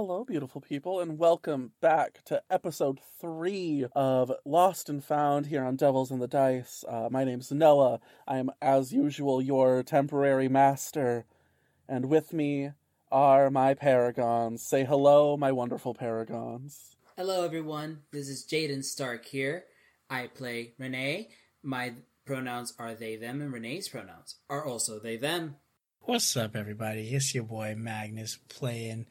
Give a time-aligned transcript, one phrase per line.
[0.00, 5.74] Hello, beautiful people, and welcome back to episode three of Lost and Found here on
[5.74, 6.84] Devils in the Dice.
[6.86, 7.98] Uh, my name's Noah.
[8.24, 11.26] I am, as usual, your temporary master,
[11.88, 12.70] and with me
[13.10, 14.62] are my paragons.
[14.62, 16.94] Say hello, my wonderful paragons.
[17.16, 18.02] Hello, everyone.
[18.12, 19.64] This is Jayden Stark here.
[20.08, 21.30] I play Renee.
[21.64, 25.56] My pronouns are they, them, and Renee's pronouns are also they, them.
[26.02, 27.08] What's up, everybody?
[27.08, 29.04] It's your boy Magnus playing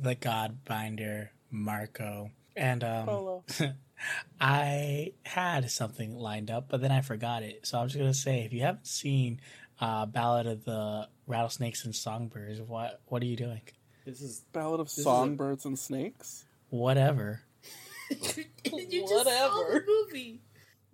[0.00, 2.30] the Godbinder Marco.
[2.54, 3.44] And um, Hello.
[4.40, 7.66] I had something lined up, but then I forgot it.
[7.66, 9.40] So I'm just gonna say, if you haven't seen
[9.80, 13.60] uh, Ballad of the Rattlesnakes and Songbirds, what what are you doing?
[14.04, 16.44] This is Ballad of is a- Songbirds and Snakes.
[16.70, 17.40] Whatever.
[18.10, 18.16] you
[18.90, 19.26] just Whatever.
[19.26, 20.40] saw the movie.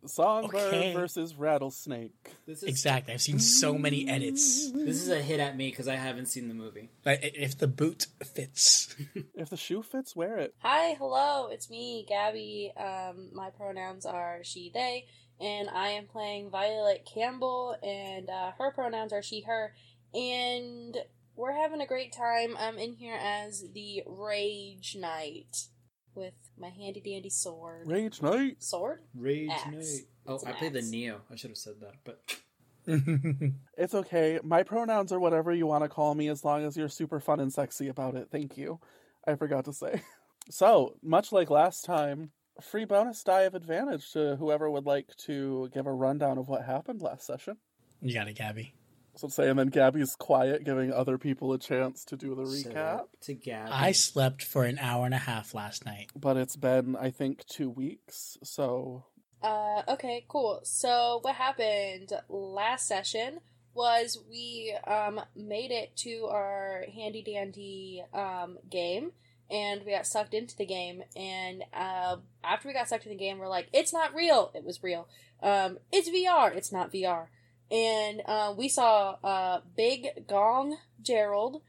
[0.05, 0.92] Songbird Okay.
[0.95, 2.12] versus Rattlesnake.
[2.47, 3.14] This is Exactly.
[3.14, 4.70] I've seen so many edits.
[4.72, 6.91] this is a hit at me because I haven't seen the movie.
[7.05, 8.94] Like, i- if the boot fits.
[9.34, 10.55] If the shoe fits, wear it.
[10.59, 12.72] Hi, hello, it's me, Gabby.
[12.77, 15.06] Um, my pronouns are she, they,
[15.41, 19.75] and I am playing Violet Campbell, and uh, her pronouns are she, her,
[20.14, 20.97] and
[21.34, 22.56] we're having a great time.
[22.59, 25.69] I'm in here as the Rage Knight
[26.15, 27.87] with my handy dandy sword.
[27.87, 28.63] Rage Knight.
[28.63, 29.01] Sword?
[29.15, 29.67] Rage Axe.
[29.73, 30.07] Night.
[30.27, 30.83] Oh, I play played the.
[30.83, 31.21] Neo.
[31.31, 32.21] I should have said that, but
[33.79, 34.39] It's okay.
[34.43, 37.41] My pronouns are whatever you want to call me as long as you're super fun
[37.41, 38.29] and sexy about it.
[38.31, 38.81] Thank you.
[39.27, 40.03] I forgot to say.
[40.51, 45.71] So, much like last time, free bonus die of advantage to whoever would like to
[45.73, 47.59] give a rundown of what happened last session.
[48.01, 48.75] you got it, Gabby.
[49.15, 52.77] So say, and then Gabby's quiet, giving other people a chance to do the recap.
[52.77, 53.71] up to Gabby.
[53.71, 56.09] I slept for an hour and a half last night.
[56.17, 58.39] But it's been, I think, two weeks.
[58.43, 59.05] So
[59.43, 60.61] Uh, okay, cool.
[60.65, 63.41] So what happened last session
[63.75, 69.12] was we um made it to our handy dandy um game
[69.51, 73.25] and we got sucked into the game and uh, after we got sucked into the
[73.25, 75.09] game we're like it's not real it was real
[75.43, 77.28] um it's vr it's not vr
[77.72, 81.62] and uh, we saw uh big gong gerald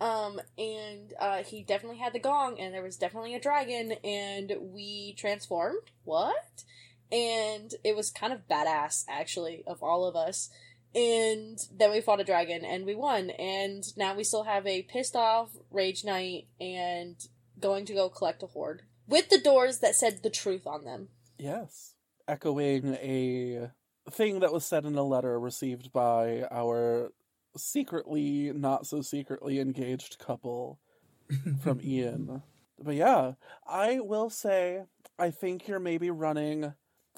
[0.00, 4.52] um and uh he definitely had the gong and there was definitely a dragon and
[4.60, 5.90] we transformed.
[6.04, 6.64] What?
[7.12, 10.48] And it was kind of badass actually of all of us.
[10.94, 13.30] And then we fought a dragon and we won.
[13.30, 17.16] And now we still have a pissed off rage knight and
[17.60, 21.08] going to go collect a horde with the doors that said the truth on them.
[21.38, 21.94] Yes.
[22.26, 23.70] Echoing a
[24.10, 27.10] thing that was said in a letter received by our
[27.56, 30.78] secretly, not so secretly engaged couple
[31.62, 32.42] from Ian.
[32.82, 33.32] But yeah,
[33.66, 34.84] I will say,
[35.18, 36.72] I think you're maybe running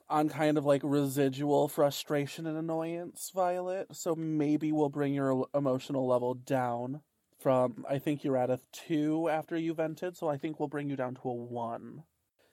[0.08, 3.88] on kind of like residual frustration and annoyance, Violet.
[3.92, 7.00] So maybe we'll bring your emotional level down
[7.38, 10.90] from, I think you're at a two after you vented, so I think we'll bring
[10.90, 12.04] you down to a one.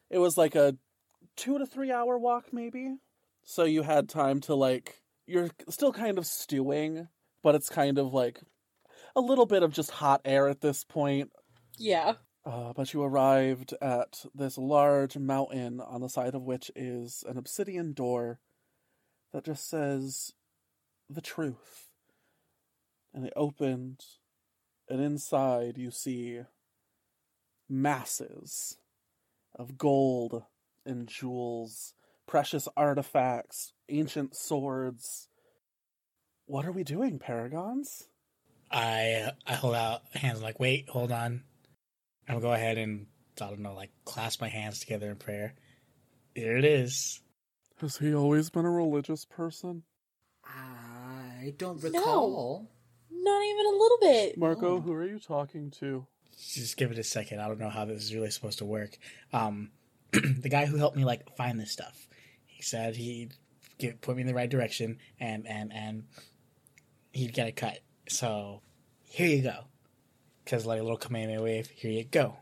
[0.10, 0.78] It was like a
[1.36, 2.96] two to three hour walk, maybe.
[3.44, 7.08] So you had time to like, you're still kind of stewing,
[7.42, 8.42] but it's kind of like
[9.16, 11.32] a little bit of just hot air at this point.
[11.78, 12.14] yeah
[12.46, 17.38] Uh, but you arrived at this large mountain on the side of which is an
[17.38, 18.40] obsidian door
[19.34, 20.34] that just says
[21.10, 21.88] the truth.
[23.14, 24.02] And it opened,
[24.88, 26.42] and inside you see
[27.68, 28.78] masses
[29.56, 30.44] of gold
[30.86, 31.94] and jewels,
[32.30, 35.28] precious artifacts, ancient swords.
[36.46, 38.04] What are we doing, paragons?
[38.72, 41.44] I uh, I hold out hands like, wait, hold on.
[42.28, 43.08] I'll go ahead and
[43.42, 45.56] I don't know, like clasp my hands together in prayer.
[46.36, 47.20] Here it is.
[47.82, 49.84] Has he always been a religious person?
[50.46, 52.68] I don't recall.
[53.12, 53.24] No.
[53.24, 54.82] not even a little bit Marco, Oh.
[54.82, 56.06] who are you talking to?
[56.38, 57.40] Just give it a second.
[57.42, 58.98] I don't know how this is really supposed to work.
[59.34, 59.72] Um,
[60.12, 62.08] the guy who helped me like find this stuff,
[62.60, 63.36] he said he'd
[63.78, 66.04] give, put me in the right direction and and and
[67.14, 67.80] he'd get a cut.
[68.10, 68.62] So
[69.02, 69.64] here you go.
[70.44, 72.36] Because like a little Kamehameha wave, here you go.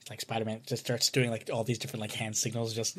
[0.00, 2.72] It's like Spider Man just starts doing like all these different like hand signals.
[2.72, 2.96] Just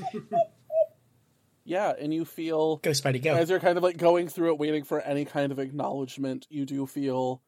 [1.65, 3.33] Yeah, and you feel go Spidey go.
[3.33, 6.67] as you're kind of like going through it, waiting for any kind of acknowledgement, you
[6.67, 7.41] do feel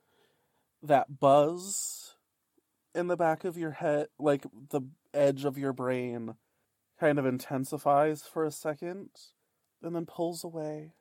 [0.81, 2.15] that buzz
[2.95, 4.81] in the back of your head, like the
[5.13, 6.33] edge of your brain
[7.01, 9.09] kind of intensifies for a second
[9.81, 10.93] and then pulls away.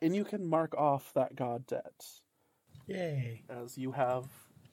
[0.00, 2.04] And you can mark off that god debt
[2.86, 3.42] Yay!
[3.48, 4.26] as you have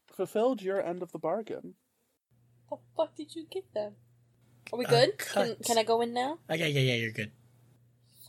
[0.07, 1.73] fulfilled your end of the bargain.
[2.69, 3.93] the fuck did you get them
[4.71, 7.31] are we A good can, can i go in now Okay, yeah, yeah, you're good.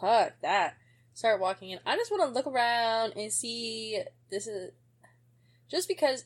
[0.00, 0.76] Fuck that.
[1.14, 1.80] Start walking in.
[1.84, 4.00] I just want to look around and see.
[4.30, 4.72] This is
[5.70, 6.24] just because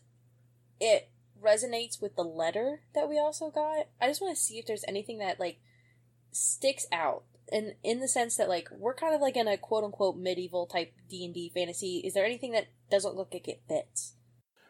[0.81, 1.11] it
[1.43, 3.89] resonates with the letter that we also got.
[4.01, 5.59] I just want to see if there's anything that like
[6.37, 7.25] sticks out.
[7.53, 10.67] And in the sense that like we're kind of like in a quote unquote medieval
[10.67, 12.03] type D and D fantasy.
[12.05, 14.15] Is there anything that doesn't look like it fits?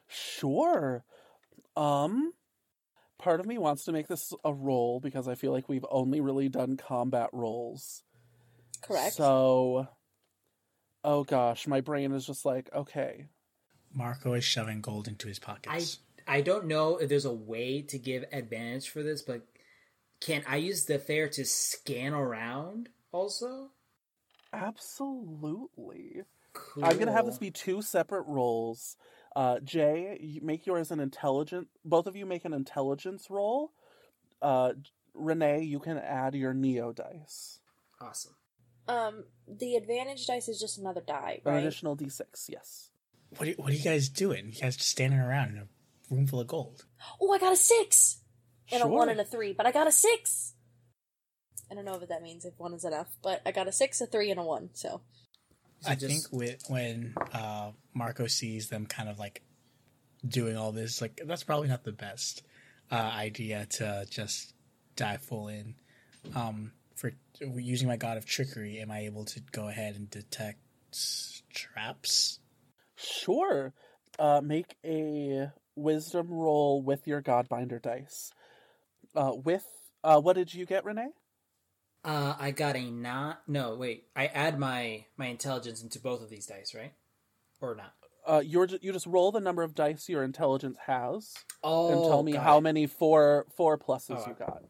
[0.09, 1.05] Sure.
[1.75, 2.33] Um,
[3.19, 6.21] part of me wants to make this a roll because I feel like we've only
[6.21, 8.03] really done combat rolls.
[8.83, 9.15] Correct.
[9.15, 9.89] So,
[11.03, 13.27] oh gosh, my brain is just like, okay,
[13.93, 15.99] Marco is shoving gold into his pockets.
[15.99, 16.03] I.
[16.29, 19.47] I don't know if there's a way to give advantage for this, but
[20.21, 23.71] can I use the fair to scan around also?
[24.53, 26.23] absolutely.
[26.53, 26.85] Cool.
[26.85, 28.97] I'm gonna have this be two separate rolls.
[29.35, 31.69] Uh, Jay, you make yours an intelligent.
[31.85, 33.73] Both of you make an intelligence roll.
[34.41, 34.73] Uh,
[35.13, 37.61] Renee, you can add your neo dice,
[38.01, 38.35] awesome.
[38.89, 41.59] um, the advantage dice is just another die, an right?
[41.59, 42.23] additional d6.
[42.49, 42.91] Yes.
[43.37, 44.47] what, are, what are you guys doing?
[44.53, 46.85] You guys just standing around in a room full of gold.
[47.21, 48.19] Oh, I got a six
[48.73, 50.55] and a one and a three, but I got a six.
[51.71, 54.01] I don't know what that means if one is enough, but I got a six,
[54.01, 54.71] a three, and a one.
[54.75, 55.01] So
[55.81, 59.43] So I just- think with, when uh, Marco sees them kind of like
[60.27, 62.43] doing all this, like that's probably not the best
[62.91, 64.53] uh, idea to just
[64.95, 65.75] dive full in.
[66.35, 70.59] Um, for using my god of trickery, am I able to go ahead and detect
[71.53, 72.39] traps?
[72.97, 73.73] Sure.
[74.19, 78.33] Uh, make a wisdom roll with your Godbinder dice.
[79.17, 79.67] Uh, with
[80.05, 81.09] uh, what did you get, Renee?
[82.05, 83.43] Uh, I got a not.
[83.49, 84.05] No, wait.
[84.15, 86.93] I add my my intelligence into both of these dice, right?
[87.61, 87.95] Or not?
[88.27, 91.35] Uh, you're you just roll the number of dice your intelligence has,
[91.65, 92.63] Oh, and tell me how it.
[92.63, 94.63] many four four pluses Oh, you got.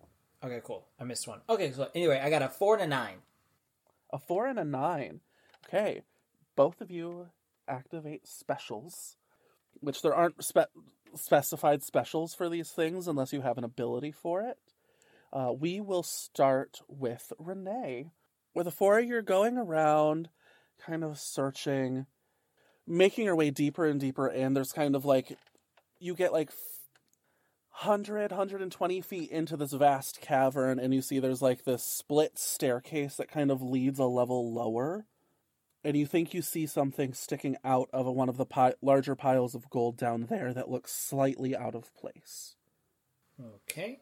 [0.44, 0.86] Okay, cool.
[1.00, 1.40] I missed one.
[1.48, 3.16] Okay, so anyway, I got a four and a nine.
[4.12, 5.20] A four and a nine.
[5.66, 6.02] Okay,
[6.54, 7.28] both of you
[7.66, 9.16] activate specials,
[9.80, 10.72] which there aren't spe-
[11.14, 14.58] specified specials for these things unless you have an ability for it.
[15.32, 18.10] Uh, we will start with Renee.
[18.54, 20.30] With a four, you're going around,
[20.84, 22.06] kind of searching,
[22.86, 24.54] making your way deeper and deeper in.
[24.54, 25.36] There's kind of like,
[25.98, 26.50] you get like
[27.82, 33.16] 100, 120 feet into this vast cavern, and you see there's like this split staircase
[33.16, 35.04] that kind of leads a level lower.
[35.86, 39.54] And you think you see something sticking out of one of the pi- larger piles
[39.54, 42.56] of gold down there that looks slightly out of place.
[43.40, 44.00] Okay.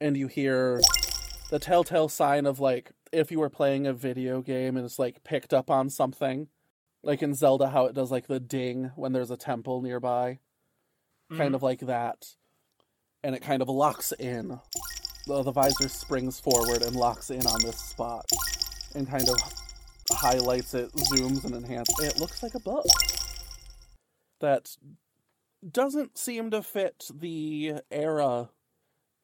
[0.00, 0.80] And you hear
[1.50, 5.22] the telltale sign of like if you were playing a video game and it's like
[5.22, 6.48] picked up on something.
[7.02, 10.38] Like in Zelda, how it does like the ding when there's a temple nearby.
[11.36, 11.56] Kind mm.
[11.56, 12.24] of like that.
[13.22, 14.58] And it kind of locks in.
[15.26, 18.24] The, the visor springs forward and locks in on this spot.
[18.94, 19.61] And kind of
[20.10, 21.98] highlights it, zooms and enhances.
[22.00, 22.86] It looks like a book.
[24.40, 24.76] That
[25.68, 28.50] doesn't seem to fit the era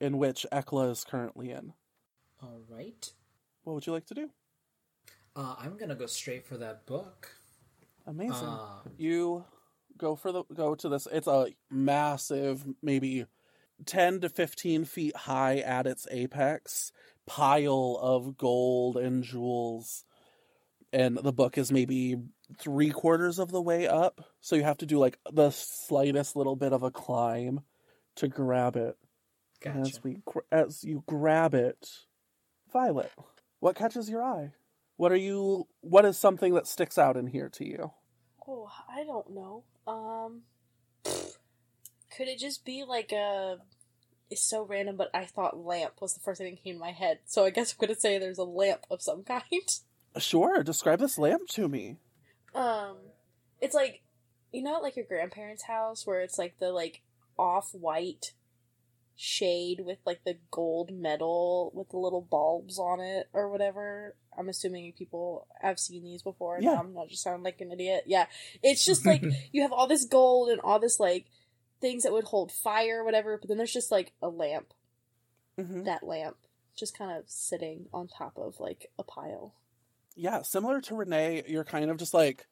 [0.01, 1.73] in which Ekla is currently in.
[2.43, 3.13] All right.
[3.65, 4.31] What would you like to do?
[5.35, 7.29] Uh, I'm gonna go straight for that book.
[8.07, 8.49] Amazing.
[8.49, 9.45] Uh, you
[9.97, 11.07] go for the go to this.
[11.11, 13.27] It's a massive, maybe
[13.85, 16.93] ten to fifteen feet high at its apex
[17.27, 20.05] pile of gold and jewels,
[20.93, 22.17] and the book is maybe
[22.59, 24.25] three quarters of the way up.
[24.41, 27.61] So you have to do like the slightest little bit of a climb
[28.17, 28.97] to grab it.
[29.61, 29.81] gotcha.
[29.81, 30.19] As we
[30.51, 31.89] as you grab it,
[32.73, 33.13] Violet,
[33.61, 34.53] what catches your eye?
[34.97, 35.69] What are you?
[35.81, 37.93] What is something that sticks out in here to you?
[38.47, 39.65] Oh, I don't know.
[39.87, 40.43] Um,
[41.05, 43.59] could it just be like a?
[44.31, 46.91] It's so random, but I thought lamp was the first thing that came to my
[46.91, 47.21] head.
[47.25, 49.43] So I guess I'm gonna say there's a lamp of some kind.
[50.19, 51.97] Sure, describe this lamp to me.
[52.55, 52.97] Um,
[53.61, 54.03] it's like,
[54.53, 57.03] you know, like your grandparents' house where it's like the like
[57.39, 58.33] off white
[59.21, 64.15] shade with like the gold metal with the little bulbs on it or whatever.
[64.39, 66.55] I'm assuming people have seen these before.
[66.57, 66.79] and Yeah.
[66.79, 68.05] I'm not just sounding like an idiot.
[68.07, 68.27] Yeah,
[68.63, 71.27] it's just like you have all this gold and all this like
[71.81, 74.73] things that would hold fire or whatever, but then there's just like a lamp.
[75.59, 76.37] hmm That lamp
[76.77, 79.55] just kind of sitting on top of like a pile.
[80.21, 82.49] Yeah, similar to Renee, you're kind of just like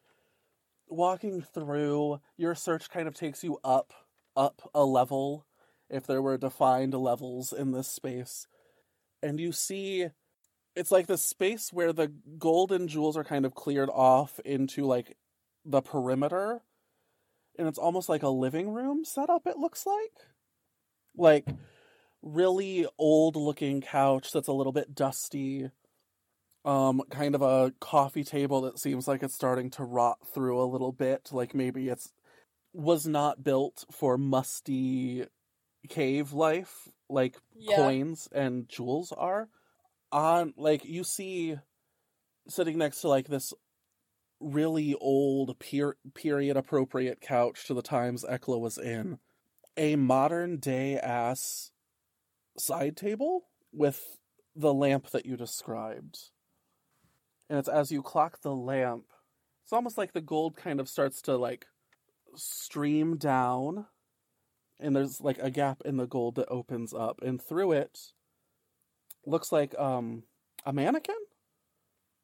[0.87, 2.20] walking through.
[2.37, 3.92] Your search kind of takes you up,
[4.37, 5.46] up a level,
[5.90, 8.46] if there were defined levels in this space,
[9.20, 10.06] and you see.
[10.76, 14.85] It's like the space where the gold and jewels are kind of cleared off into
[14.85, 15.16] like
[15.64, 16.61] the perimeter,
[17.58, 19.46] and it's almost like a living room setup.
[19.46, 20.12] It looks like,
[21.16, 21.49] like
[22.23, 25.70] really old looking couch that's a little bit dusty
[26.66, 30.66] um kind of a coffee table that seems like it's starting to rot through a
[30.66, 32.12] little bit like maybe it's
[32.75, 35.25] was not built for musty
[35.88, 37.76] cave life, like Yeah.
[37.76, 39.49] coins and jewels are.
[40.12, 41.56] On like you see
[42.49, 43.52] sitting next to like this
[44.40, 49.18] really old per- period appropriate couch to the times Ekla was in,
[49.76, 51.70] a modern day ass
[52.58, 54.18] side table with
[54.54, 56.30] the lamp that you described.
[57.48, 59.04] And it's as you clock the lamp,
[59.62, 61.66] it's almost like the gold kind of starts to like
[62.34, 63.86] stream down
[64.78, 67.98] and there's like a gap in the gold that opens up and through it
[69.24, 70.24] looks like um
[70.66, 71.16] a mannequin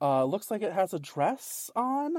[0.02, 2.16] uh looks like it has a dress on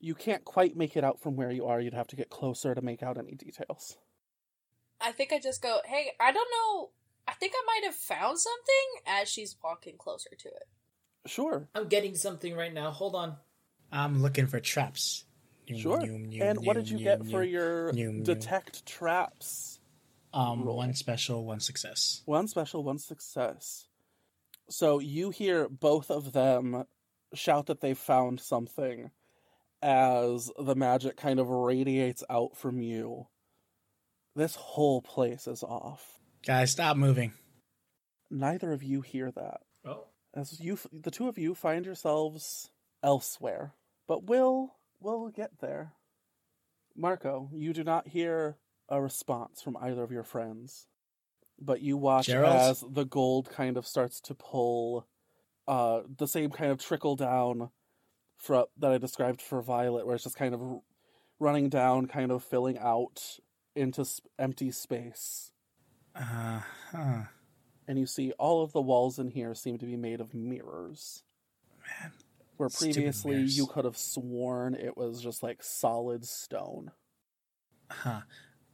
[0.00, 2.74] you can't quite make it out from where you are you'd have to get closer
[2.74, 3.96] to make out any details
[5.00, 6.90] I think I just go, hey, I don't know.
[7.28, 10.68] I think I might have found something as she's walking closer to it.
[11.28, 12.90] Sure I'm getting something right now.
[12.90, 13.36] Hold on.
[13.92, 15.24] I'm looking for traps.
[15.74, 18.24] Sure noom, noom, and what did you noom, get for your Noom, noom.
[18.24, 19.80] detect traps
[20.32, 20.76] Um, roll?
[20.76, 22.22] one special, one success.
[22.24, 23.88] One special, one success.
[24.70, 26.84] So you hear both of them
[27.34, 29.10] shout that they found something
[29.82, 33.26] as the magic kind of radiates out from you.
[34.36, 36.20] This whole place is off.
[36.46, 37.32] Guys, stop moving.
[38.30, 39.60] Neither of you hear that.
[40.36, 42.70] As you, the two of you find yourselves
[43.02, 43.72] elsewhere.
[44.06, 45.94] But we'll, we'll get there.
[46.94, 48.56] Marco, you do not hear
[48.88, 50.86] a response from either of your friends.
[51.58, 52.54] But you watch Gerald?
[52.54, 55.06] as the gold kind of starts to pull
[55.66, 57.70] uh, the same kind of trickle down
[58.36, 60.60] for, that I described for Violet, where it's just kind of
[61.40, 63.22] running down, kind of filling out
[63.74, 65.52] into sp- empty space.
[66.14, 66.60] Uh
[66.92, 67.22] huh.
[67.88, 71.22] And you see all of the walls in here seem to be made of mirrors.
[72.00, 72.12] Man,
[72.56, 76.90] Where previously you could have sworn it was just like solid stone.
[77.90, 78.20] Huh.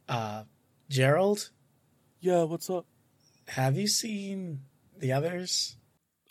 [0.09, 0.43] Uh,
[0.89, 1.51] Gerald,
[2.19, 2.85] Yeah, what's up?
[3.49, 4.61] have you seen
[4.97, 5.77] the others?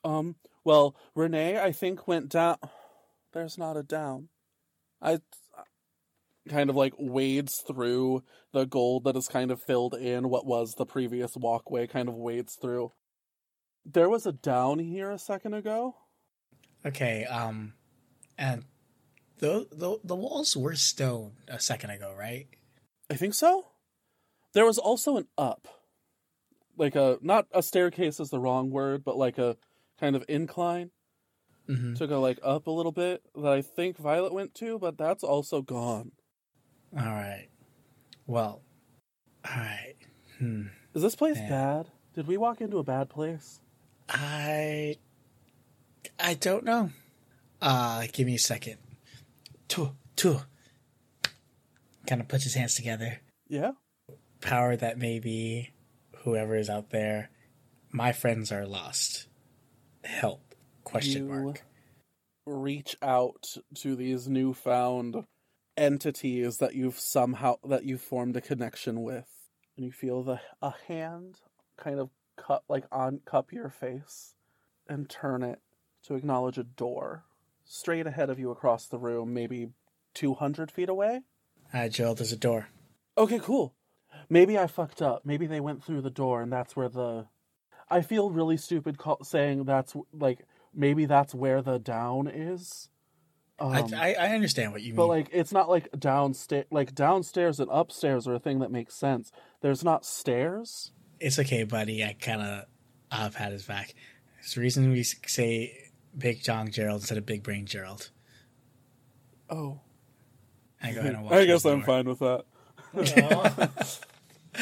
[0.04, 0.34] Um,
[0.64, 2.56] well, Renee, I think went down.
[3.32, 4.28] There's not a down.
[5.00, 5.20] I
[6.48, 8.22] kind of like wades through
[8.52, 12.14] the gold that is kind of filled in what was the previous walkway, kind of
[12.14, 12.92] wades through.
[13.84, 15.96] There was a down here a second ago.
[16.84, 17.24] Okay.
[17.24, 17.74] Um,
[18.38, 18.64] and
[19.38, 22.46] the the the walls were stone a second ago, right?
[23.10, 23.66] I think so.
[24.52, 25.68] There was also an up.
[26.76, 29.56] Like a not a staircase is the wrong word, but like a
[30.00, 30.90] kind of incline
[31.68, 31.94] Mm-hmm.
[31.94, 35.22] to go like up a little bit that I think Violet went to, but that's
[35.22, 36.10] also gone.
[36.96, 37.48] All right.
[38.26, 38.60] Well.
[39.48, 39.94] All right.
[40.38, 40.66] Hmm.
[40.94, 41.48] Is this place Yeah.
[41.48, 41.86] bad?
[42.14, 43.60] Did we walk into a bad place?
[44.08, 44.96] I
[46.18, 46.90] I don't know.
[47.60, 48.76] Uh give me a second.
[49.68, 50.40] Two, two.
[52.06, 53.20] Kind of puts his hands together.
[53.48, 53.72] Yeah.
[54.40, 55.70] Power that may be,
[56.24, 57.30] whoever is out there,
[57.90, 59.28] my friends are lost.
[60.04, 60.54] Help?
[60.84, 61.62] Question You mark.
[62.44, 63.46] Reach out
[63.76, 65.24] to these newfound
[65.76, 69.28] entities that you've somehow that you've formed a connection with,
[69.76, 71.40] and you feel the a hand
[71.76, 74.34] kind of cut like on cup your face
[74.88, 75.60] and turn it
[76.04, 77.24] to acknowledge a door
[77.64, 79.68] straight ahead of you across the room, maybe
[80.14, 81.22] two hundred feet away.
[81.72, 82.14] Hi, Joel.
[82.14, 82.68] There's a door.
[83.16, 83.74] Okay, cool.
[84.28, 85.24] Maybe I fucked up.
[85.24, 87.26] Maybe they went through the door, and that's where the.
[87.90, 92.88] I feel really stupid call- saying that's like maybe that's where the down is.
[93.62, 95.08] Um, I, I I understand what you but mean.
[95.08, 96.66] But like it's not like downstairs.
[96.70, 99.30] Like downstairs and upstairs are a thing that makes sense.
[99.60, 100.90] There's not stairs.
[101.20, 102.02] it's okay, buddy.
[102.04, 102.64] I kind of
[103.10, 103.94] I've had his back.
[104.40, 108.10] It's the reason we say Big Gong Gerald instead of Big Brain Gerald.
[109.48, 109.80] Oh,
[110.82, 111.86] I go ahead and walk I guess I'm door.
[111.86, 112.44] fine with that.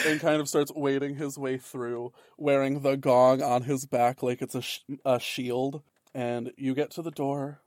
[0.07, 4.40] And kind of starts wading his way through, wearing the gong on his back like
[4.40, 5.83] it's a, sh- a shield.
[6.14, 7.61] And you get to the door,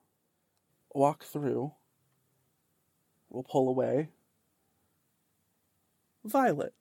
[0.94, 1.74] walk through.
[3.30, 4.10] We'll pull away.
[6.24, 6.74] Violet,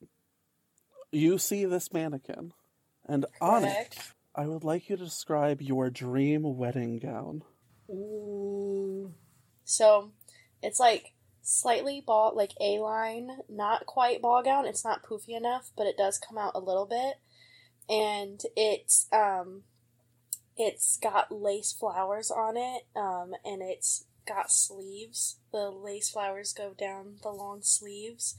[1.10, 2.52] you see this mannequin,
[3.06, 3.98] and on it,
[4.36, 7.42] I would like you to describe your dream wedding gown.
[7.90, 9.12] Ooh.
[9.64, 10.12] So
[10.62, 14.64] it's like slightly ball, like A line, not quite ball gown.
[14.64, 17.14] It's not poofy enough, but it does come out a little bit,
[17.88, 19.62] and it's um,
[20.56, 25.38] it's got lace flowers on it, um, and it's got sleeves.
[25.52, 28.36] The lace flowers go down the long sleeves,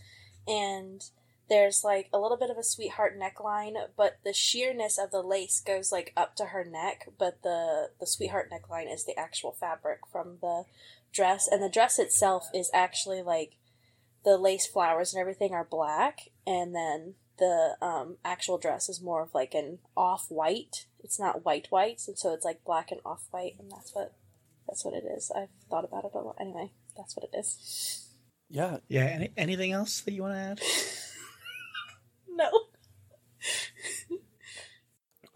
[0.48, 1.03] and
[1.50, 5.60] there's like a little bit of a sweetheart neckline, but the sheerness of the lace
[5.60, 10.00] goes like up to her neck, but the the sweetheart neckline is the actual fabric
[10.12, 10.65] from the
[11.12, 13.58] dress, and the dress itself is actually like
[14.24, 19.22] the lace flowers and everything are black, and then the um, actual dress is more
[19.22, 20.86] of like an off white.
[21.04, 24.14] It's not white whites, and so it's like black and off white, and that's what
[24.68, 25.32] that's what it is.
[25.36, 26.38] I've thought about it a lot.
[26.40, 28.08] Anyway, that's what it is.
[28.50, 29.06] Yeah, Yeah.
[29.06, 30.62] Any, anything else that you want to add?
[32.36, 32.50] No.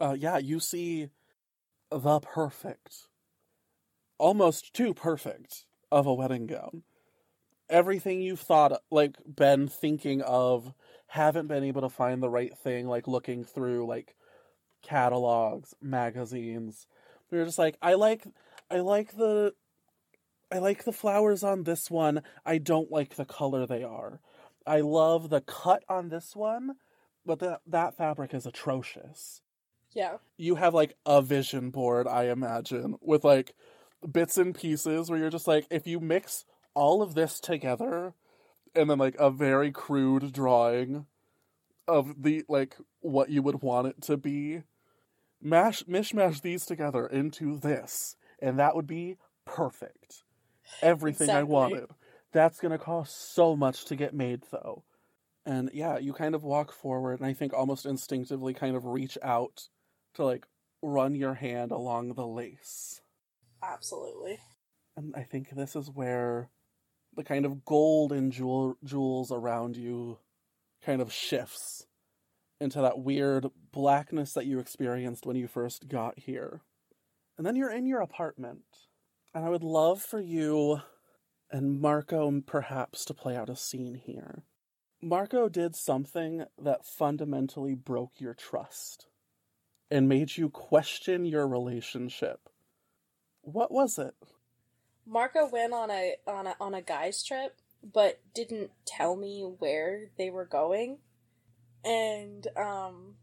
[0.00, 1.10] uh, yeah, you see
[1.90, 3.06] the perfect,
[4.18, 6.82] almost too perfect of a wedding gown.
[7.70, 10.72] Everything you've thought, like, been thinking of,
[11.06, 14.16] haven't been able to find the right thing, like, looking through, like,
[14.82, 16.86] catalogs, magazines.
[17.30, 18.26] You're just like, I like,
[18.70, 19.54] I like the,
[20.50, 22.22] I like the flowers on this one.
[22.46, 24.20] I don't like the color they are.
[24.66, 26.76] I love the cut on this one,
[27.26, 29.42] but that that fabric is atrocious
[29.94, 30.16] Yeah.
[30.36, 33.54] you have like a vision board, I imagine, with like
[34.10, 36.44] bits and pieces where you're just like, if you mix
[36.74, 38.14] all of this together
[38.74, 41.06] and then like a very crude drawing
[41.88, 44.62] of the like what you would want it to be,
[45.40, 50.22] mash mishmash these together into this, and that would be perfect.
[50.82, 51.86] Everything I wanted.
[52.32, 54.84] That's gonna cost so much to get made though.
[55.46, 59.16] And yeah, you kind of walk forward and I think almost instinctively kind of reach
[59.22, 59.68] out
[60.14, 60.46] to like
[60.82, 63.00] run your hand along the lace.
[63.62, 64.38] Absolutely.
[64.96, 66.50] And I think this is where
[67.16, 70.18] the kind of gold and jewel jewels around you
[70.84, 71.86] kind of shifts
[72.60, 76.62] into that weird blackness that you experienced when you first got here.
[77.36, 78.64] And then you're in your apartment.
[79.34, 80.80] And I would love for you
[81.50, 84.42] and Marco perhaps to play out a scene here.
[85.00, 89.06] Marco did something that fundamentally broke your trust
[89.90, 92.40] and made you question your relationship.
[93.42, 94.14] What was it?
[95.06, 97.56] Marco went on a on a on a guy's trip,
[97.92, 100.98] but didn't tell me where they were going,
[101.84, 103.14] and um,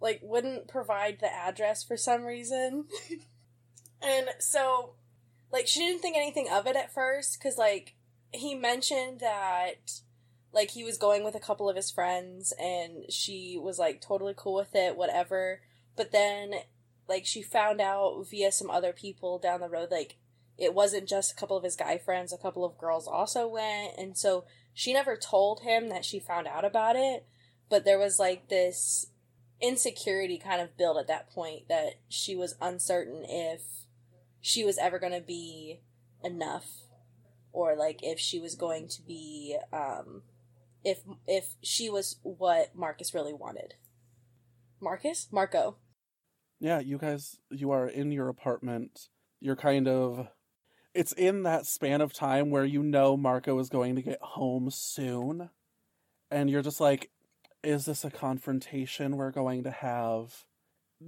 [0.00, 2.86] like wouldn't provide the address for some reason,
[4.02, 4.94] and so,
[5.52, 7.94] like she didn't think anything of it at first because like
[8.32, 10.00] he mentioned that
[10.52, 14.34] like he was going with a couple of his friends and she was like totally
[14.36, 15.60] cool with it, whatever.
[15.96, 16.54] But then
[17.08, 20.16] like she found out via some other people down the road like
[20.60, 23.94] it wasn't just a couple of his guy friends, a couple of girls also went.
[23.98, 24.44] And so
[24.74, 27.26] she never told him that she found out about it.
[27.68, 29.06] But there was like this
[29.60, 33.62] insecurity kind of built at that point that she was uncertain if
[34.40, 35.80] she was ever going to be
[36.22, 36.66] enough
[37.52, 40.22] or like if she was going to be um
[40.84, 43.74] if if she was what Marcus really wanted.
[44.80, 45.28] Marcus?
[45.30, 45.76] Marco.
[46.58, 49.08] Yeah, you guys, you are in your apartment.
[49.40, 50.28] You're kind of.
[50.94, 54.70] It's in that span of time where you know Marco is going to get home
[54.70, 55.50] soon.
[56.30, 57.10] And you're just like,
[57.62, 60.44] is this a confrontation we're going to have?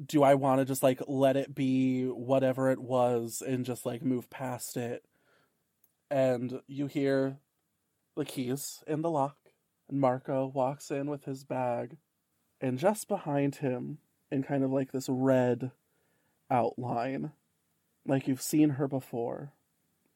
[0.07, 4.03] Do I want to just like let it be whatever it was and just like
[4.03, 5.05] move past it?
[6.11, 7.39] And you hear
[8.17, 9.37] the keys in the lock,
[9.89, 11.97] and Marco walks in with his bag.
[12.61, 13.99] And just behind him,
[14.31, 15.73] in kind of like this red
[16.51, 17.33] outline,
[18.07, 19.53] like you've seen her before,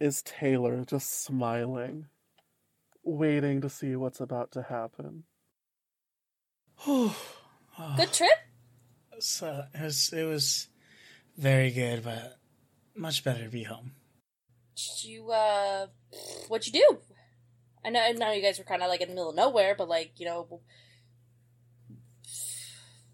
[0.00, 2.06] is Taylor just smiling,
[3.02, 5.24] waiting to see what's about to happen.
[6.87, 8.38] Good trip?
[9.18, 10.68] So it was it was
[11.37, 12.37] very good, but
[12.94, 13.92] much better to be home.
[14.74, 15.87] Did you uh
[16.48, 16.98] what'd you do?
[17.85, 19.88] I know I know you guys were kinda like in the middle of nowhere, but
[19.88, 20.61] like, you know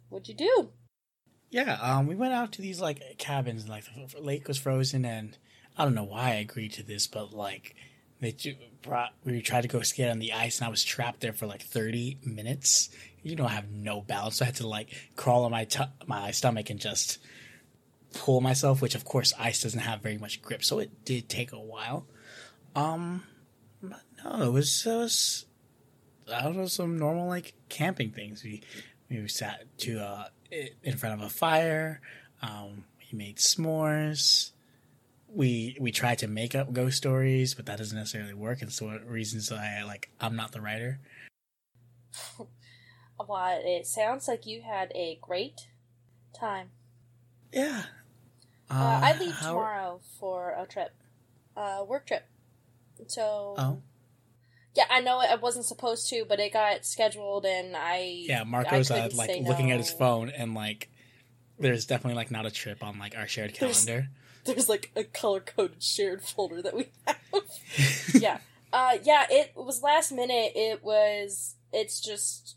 [0.09, 0.71] what'd you do?
[1.51, 5.05] Yeah, um, we went out to these like cabins, and like the lake was frozen,
[5.05, 5.37] and
[5.77, 7.75] I don't know why I agreed to this, but like
[8.21, 8.35] they
[8.83, 11.47] brought we tried to go skate on the ice, and I was trapped there for
[11.47, 12.91] like thirty minutes.
[13.23, 16.31] You I have no balance, so I had to like crawl on my t- my
[16.31, 17.19] stomach and just
[18.15, 18.81] pull myself.
[18.81, 22.07] Which of course ice doesn't have very much grip, so it did take a while.
[22.77, 23.25] Um,
[23.83, 25.47] no, it was it was
[26.33, 28.45] I don't know some normal like camping things.
[28.45, 28.63] We
[29.11, 30.25] we sat to uh
[30.83, 32.01] in front of a fire.
[32.41, 34.52] Um, we made s'mores.
[35.35, 38.87] We we try to make up ghost stories, but that doesn't necessarily work, and so
[38.87, 41.01] one of the reasons I like I'm not the writer.
[43.29, 45.68] Well, it sounds like you had a great
[46.38, 46.71] time.
[47.53, 47.85] Yeah.
[48.71, 50.90] Uh, I leave how- tomorrow for a trip.
[51.57, 52.27] Uh work trip.
[53.07, 53.83] So Oh
[54.75, 58.90] Yeah, I know I wasn't supposed to, but it got scheduled and I yeah, Marco's
[58.90, 60.88] I uh, like looking at his phone and like
[61.59, 63.85] there's definitely like not a trip on like our shared calendar.
[63.85, 64.07] There's
[64.68, 67.16] like a color coded shared folder that we have.
[68.14, 68.38] yeah.
[68.72, 70.52] Uh yeah, it was last minute.
[70.55, 72.57] It was it's just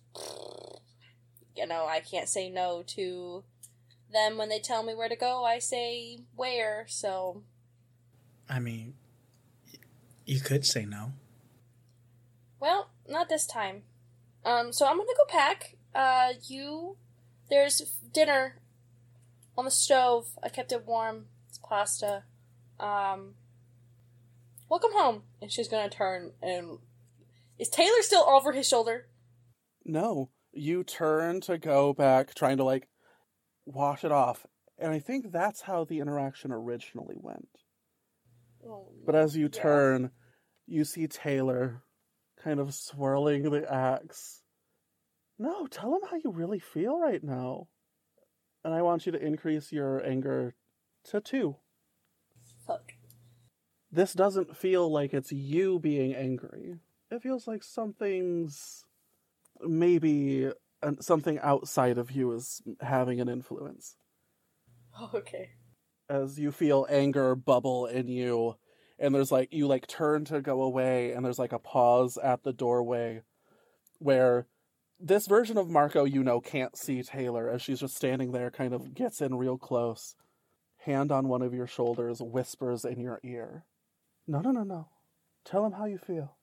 [1.55, 3.43] you know, I can't say no to
[4.11, 5.43] them when they tell me where to go.
[5.45, 7.43] I say where, so
[8.49, 8.93] I mean,
[10.25, 11.13] you could say no.
[12.59, 13.83] well, not this time.
[14.43, 15.75] Um, so I'm gonna go pack.
[15.93, 16.97] Uh, you,
[17.49, 17.79] there's
[18.13, 18.55] dinner
[19.57, 20.27] on the stove.
[20.43, 21.25] I kept it warm.
[21.67, 22.23] Pasta.
[22.79, 23.35] Um,
[24.69, 25.23] welcome home.
[25.41, 26.79] And she's gonna turn and
[27.57, 29.07] is Taylor still over his shoulder?
[29.85, 32.87] No, you turn to go back, trying to like
[33.65, 34.45] wash it off.
[34.77, 37.47] And I think that's how the interaction originally went.
[38.67, 39.61] Oh, But as you yeah.
[39.61, 40.11] turn,
[40.67, 41.83] you see Taylor
[42.43, 44.41] kind of swirling the axe.
[45.39, 47.67] No, tell him how you really feel right now.
[48.63, 50.55] And I want you to increase your anger
[51.05, 51.57] to two.
[52.67, 52.93] Fuck.
[53.91, 56.75] This doesn't feel like it's you being angry.
[57.11, 58.83] It feels like something's
[59.61, 60.49] maybe
[60.99, 63.95] something outside of you is having an influence.
[65.13, 65.49] Okay.
[66.09, 68.55] as you feel anger bubble in you
[68.97, 72.43] and there's like you like turn to go away and there's like a pause at
[72.43, 73.21] the doorway
[73.99, 74.47] where
[75.01, 78.73] this version of Marco you know can't see Taylor as she's just standing there kind
[78.73, 80.15] of gets in real close
[80.85, 83.65] hand on one of your shoulders whispers in your ear
[84.27, 84.87] no no no no
[85.43, 86.35] tell him how you feel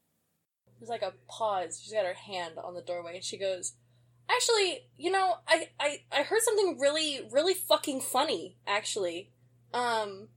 [0.78, 1.80] There's like a pause.
[1.82, 3.74] She's got her hand on the doorway and she goes,
[4.30, 9.30] Actually, you know, I, I, I heard something really, really fucking funny, actually.
[9.74, 10.28] Um,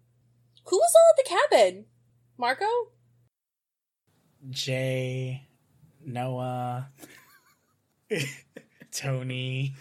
[0.65, 1.17] who was all at
[1.49, 1.85] the cabin?
[2.37, 2.65] Marco?
[4.49, 5.43] Jay,
[6.05, 6.89] Noah,
[8.91, 9.75] Tony.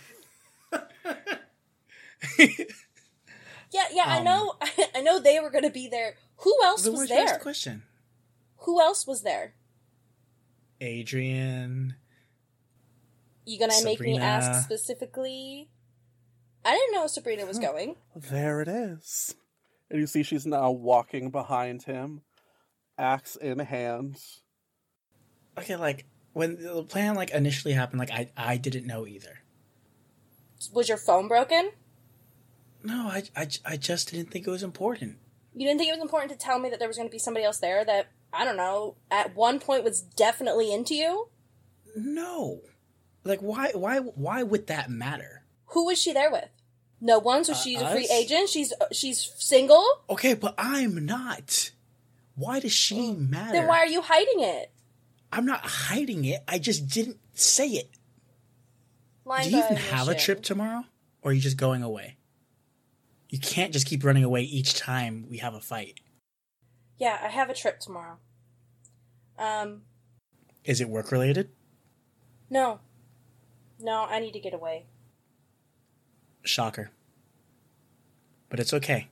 [3.74, 4.54] Yeah, yeah, I Um, know,
[4.94, 6.14] I know they were gonna be there.
[6.38, 7.38] Who else was why'd you ask there?
[7.38, 7.82] the question?
[8.58, 9.54] Who else was there?
[10.80, 11.96] Adrian.
[13.44, 15.68] You gonna make me ask specifically?
[16.64, 17.96] I didn't know Sabrina was going.
[18.16, 19.34] there it is
[19.90, 22.22] and you see she's now walking behind him
[22.96, 24.16] axe in hand
[25.58, 29.40] Okay, like when the plan like initially happened, like I I didn't know either.
[30.72, 31.70] Was your phone broken?
[32.84, 35.16] No, I I, I just didn't think it was important.
[35.54, 37.18] You didn't think it was important to tell me that there was going to be
[37.18, 41.28] somebody else there that I don't know at one point was definitely into you.
[41.96, 42.60] No,
[43.24, 45.44] like why why why would that matter?
[45.68, 46.48] Who was she there with?
[47.00, 47.44] No one.
[47.44, 48.48] So Uh, she's a free agent.
[48.48, 49.84] She's she's single.
[50.10, 51.70] Okay, but I'm not.
[52.36, 53.52] Why does she matter?
[53.52, 54.70] Then why are you hiding it?
[55.32, 56.42] I'm not hiding it.
[56.46, 57.90] I just didn't say it.
[59.24, 60.84] Line Do you even have a trip tomorrow,
[61.22, 62.16] or are you just going away?
[63.34, 65.98] You can't just keep running away each time we have a fight.
[66.98, 68.18] Yeah, I have a trip tomorrow.
[69.36, 69.82] Um,
[70.62, 71.50] Is it work related?
[72.48, 72.78] no,
[73.80, 74.86] no, I need to get away.
[76.44, 76.92] Shocker.
[78.50, 79.08] But it's okay.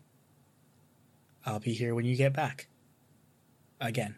[1.45, 2.69] I'll be here when you get back.
[3.81, 4.15] Again.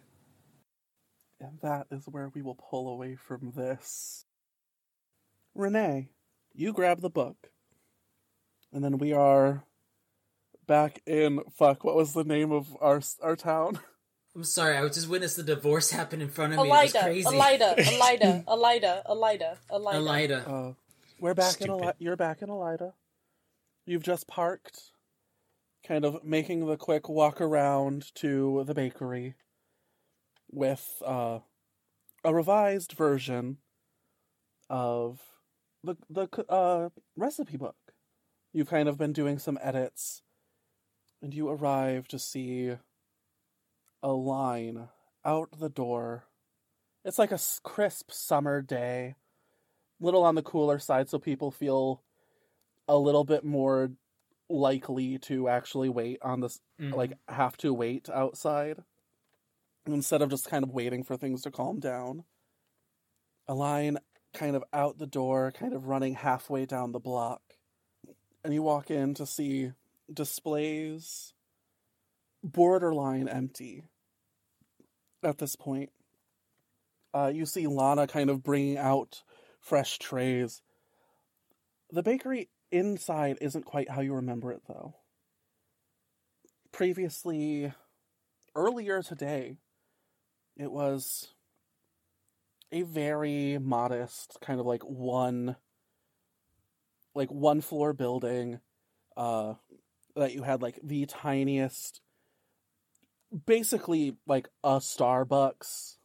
[1.40, 4.27] And that is where we will pull away from this.
[5.55, 6.11] Renee,
[6.53, 7.49] you grab the book.
[8.71, 9.64] And then we are
[10.66, 13.79] back in fuck, what was the name of our our town?
[14.37, 16.66] I'm sorry, I just witnessed the divorce happen in front of me.
[16.66, 17.29] It was Elida, crazy.
[17.29, 19.94] Elida, Elida, Elida, Elida, Elida.
[19.94, 20.48] Elida.
[20.48, 20.72] Uh
[21.20, 21.83] we're back in Stupid.
[21.83, 22.92] Eli- you're back in Elida.
[23.87, 24.81] You've just parked
[25.87, 29.35] kind of making the quick walk around to the bakery
[30.50, 31.38] with uh
[32.24, 33.59] a revised version
[34.68, 35.20] of
[35.85, 37.77] the the uh recipe book.
[38.53, 40.22] You've kind of been doing some edits
[41.25, 42.77] and you arrive to see
[44.03, 44.91] a line
[45.25, 46.25] out the door.
[47.03, 49.15] It's like a crisp summer day,
[49.99, 52.03] little on the cooler side so people feel
[52.87, 53.93] a little bit more
[54.51, 56.95] likely to actually wait on this Mhm.
[56.95, 58.85] like have to wait outside
[59.87, 62.27] instead of just kind of waiting for things to calm down.
[63.49, 63.97] A line
[64.35, 67.57] kind of out the door, kind of running halfway down the block.
[68.43, 69.73] And you walk in to see
[70.12, 71.33] displays
[72.43, 73.85] borderline empty
[75.23, 75.90] at this point.
[77.14, 79.23] Uh, you see Lana kind of bringing out
[79.61, 80.62] fresh trays.
[81.90, 84.95] The bakery inside isn't quite how you remember it, though.
[86.73, 87.73] Previously,
[88.55, 89.57] earlier today,
[90.57, 91.35] it was
[92.73, 95.55] a very modest kind of like one
[97.14, 98.59] like one floor building
[99.17, 99.55] uh
[100.16, 102.00] that you had like the tiniest
[103.46, 105.96] basically like a Starbucks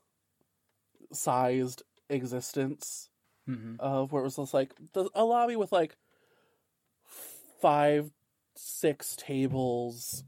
[1.12, 3.10] sized existence
[3.46, 5.96] hmm uh, where it was just like the, a lobby with like
[7.62, 8.12] five,
[8.56, 10.24] six tables,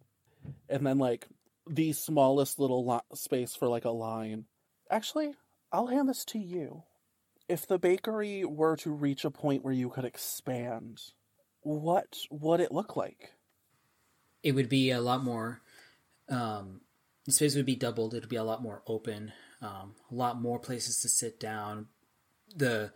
[0.70, 1.28] and then like
[1.70, 4.46] the smallest little lo- space for like a line.
[4.90, 5.34] Actually,
[5.72, 6.84] I'll hand this to you.
[7.48, 11.02] If the bakery were to reach a point where you could expand,
[11.62, 13.32] what would it look like?
[14.44, 15.62] It would be a lot more.
[16.30, 16.82] Um,
[17.26, 18.14] the space would be doubled.
[18.14, 19.32] It would be a lot more open.
[19.62, 21.88] Um, a lot more places to sit down.
[22.56, 22.92] The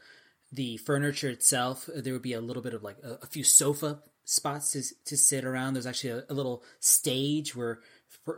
[0.51, 3.99] the furniture itself, there would be a little bit of like a, a few sofa
[4.23, 5.73] spots to to sit around.
[5.73, 7.79] There's actually a, a little stage where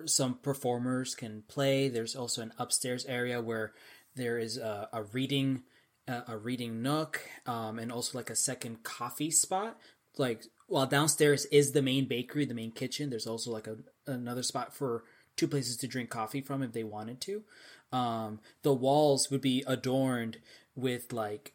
[0.05, 1.87] some performers can play.
[1.87, 3.73] There's also an upstairs area where
[4.15, 5.63] there is a, a reading
[6.07, 9.77] a reading nook um, and also like a second coffee spot.
[10.17, 13.09] Like while downstairs is the main bakery, the main kitchen.
[13.09, 15.03] There's also like a another spot for
[15.35, 17.43] two places to drink coffee from if they wanted to.
[17.91, 20.39] Um, the walls would be adorned
[20.75, 21.53] with like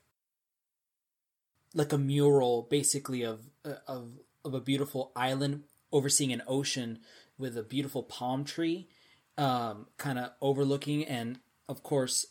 [1.74, 3.50] like a mural basically of
[3.86, 6.98] of of a beautiful island overseeing an ocean
[7.38, 8.88] with a beautiful palm tree
[9.38, 12.26] um kind of overlooking and of course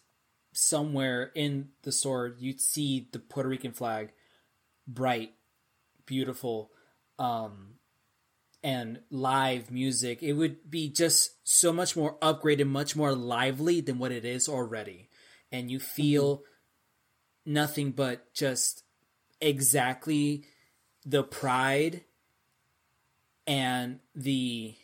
[0.54, 4.12] somewhere in the store you'd see the Puerto Rican flag
[4.88, 5.34] bright
[6.06, 6.72] beautiful
[7.20, 7.76] um
[8.64, 10.22] and live music.
[10.22, 14.48] It would be just so much more upgraded much more lively than what it is
[14.48, 15.10] already.
[15.52, 16.44] And you feel
[17.46, 18.84] nothing but just
[19.40, 20.46] exactly
[21.06, 22.04] the pride
[23.48, 24.76] and the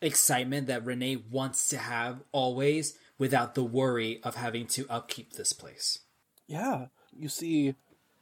[0.00, 5.52] excitement that Renee wants to have always without the worry of having to upkeep this
[5.52, 6.00] place.
[6.46, 7.74] Yeah, you see,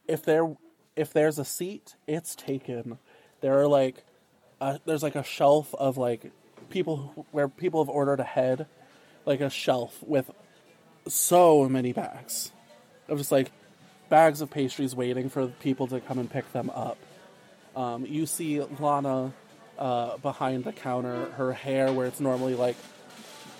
[0.07, 0.55] if there
[0.95, 2.97] if there's a seat, it's taken.
[3.41, 4.03] There are like,
[4.61, 6.31] a, there's like a shelf of like
[6.69, 8.67] people who- where people have ordered ahead,
[9.25, 10.31] like a shelf with
[11.07, 12.51] so many bags
[13.09, 13.51] of just like
[14.09, 16.97] bags of pastries waiting for people to come and pick them up.
[17.75, 19.33] Um, you see Lana
[19.79, 22.77] uh, behind the counter, her hair where it's normally like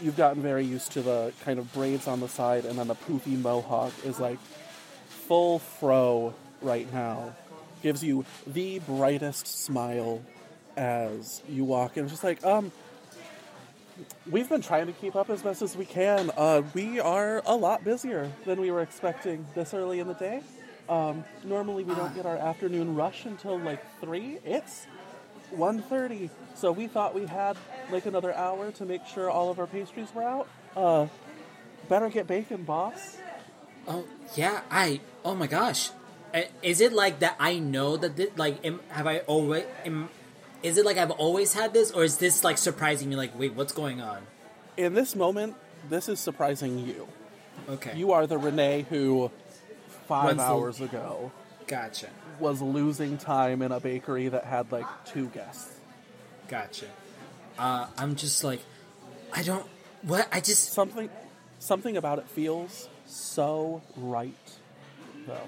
[0.01, 2.95] you've gotten very used to the kind of braids on the side, and then the
[2.95, 4.37] poofy mohawk is like
[5.27, 7.35] full fro right now.
[7.81, 10.21] Gives you the brightest smile
[10.77, 12.07] as you walk in.
[12.07, 12.71] Just like, um,
[14.29, 16.31] we've been trying to keep up as best as we can.
[16.35, 20.41] Uh, we are a lot busier than we were expecting this early in the day.
[20.89, 24.39] Um, normally we don't get our afternoon rush until like three.
[24.43, 24.87] It's
[25.55, 27.57] 1.30, so we thought we had
[27.91, 30.47] like another hour to make sure all of our pastries were out.
[30.75, 31.07] Uh,
[31.87, 33.17] better get bacon, boss.
[33.87, 35.01] Oh yeah, I.
[35.23, 35.91] Oh my gosh,
[36.61, 37.35] is it like that?
[37.39, 39.65] I know that this, like am, have I always?
[39.85, 40.09] Am,
[40.63, 43.15] is it like I've always had this, or is this like surprising me?
[43.15, 44.23] Like, wait, what's going on?
[44.77, 45.55] In this moment,
[45.89, 47.07] this is surprising you.
[47.69, 49.29] Okay, You are the Renee who,
[50.07, 51.31] five the- hours ago,
[51.67, 52.07] gotcha,
[52.39, 55.71] was losing time in a bakery that had like two guests.
[56.47, 56.87] gotcha.
[57.57, 58.61] Uh, I'm just like,
[59.31, 59.65] I don't.
[60.01, 61.09] What I just Something,
[61.59, 64.33] something about it feels so right,
[65.27, 65.47] though.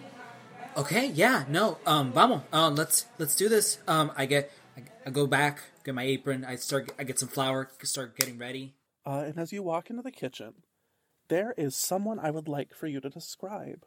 [0.77, 3.79] Okay, yeah, no, um, vamos, um, let's let's do this.
[3.88, 7.29] Um, I get, I, I go back, get my apron, I start, I get some
[7.29, 8.73] flour, start getting ready.
[9.05, 10.53] Uh, and as you walk into the kitchen,
[11.29, 13.85] there is someone I would like for you to describe.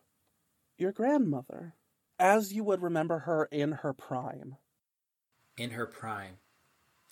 [0.79, 1.75] Your grandmother,
[2.19, 4.57] as you would remember her in her prime.
[5.59, 6.39] In her prime,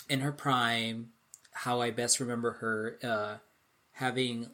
[0.09, 1.11] in her prime,
[1.51, 3.37] how I best remember her, uh,
[3.93, 4.49] having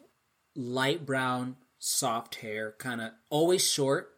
[0.57, 4.17] light brown, soft hair, kind of always short,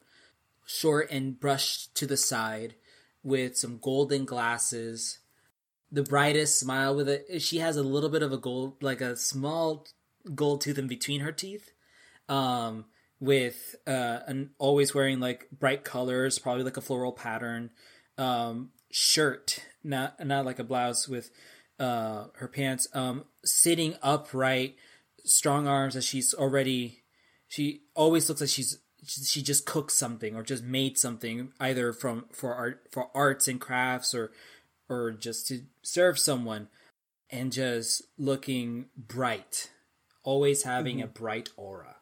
[0.65, 2.75] short and brushed to the side,
[3.23, 5.19] with some golden glasses.
[5.91, 7.41] The brightest smile with it.
[7.41, 9.87] She has a little bit of a gold, like a small
[10.35, 11.71] gold tooth in between her teeth.
[12.29, 12.87] Um,
[13.21, 17.71] with uh, an always wearing like bright colors, probably like a floral pattern.
[18.19, 21.31] Um, shirt, not not like a blouse with
[21.79, 22.87] uh her pants.
[22.93, 24.77] Um, sitting upright,
[25.25, 27.03] strong arms as she's already.
[27.49, 32.27] She always looks like she's she just cooked something or just made something either from
[32.33, 34.33] for art for arts and crafts or
[34.89, 36.69] or just to serve someone
[37.31, 39.71] and just looking bright
[40.25, 41.23] always having a mm-hmm.
[41.23, 41.97] bright aura.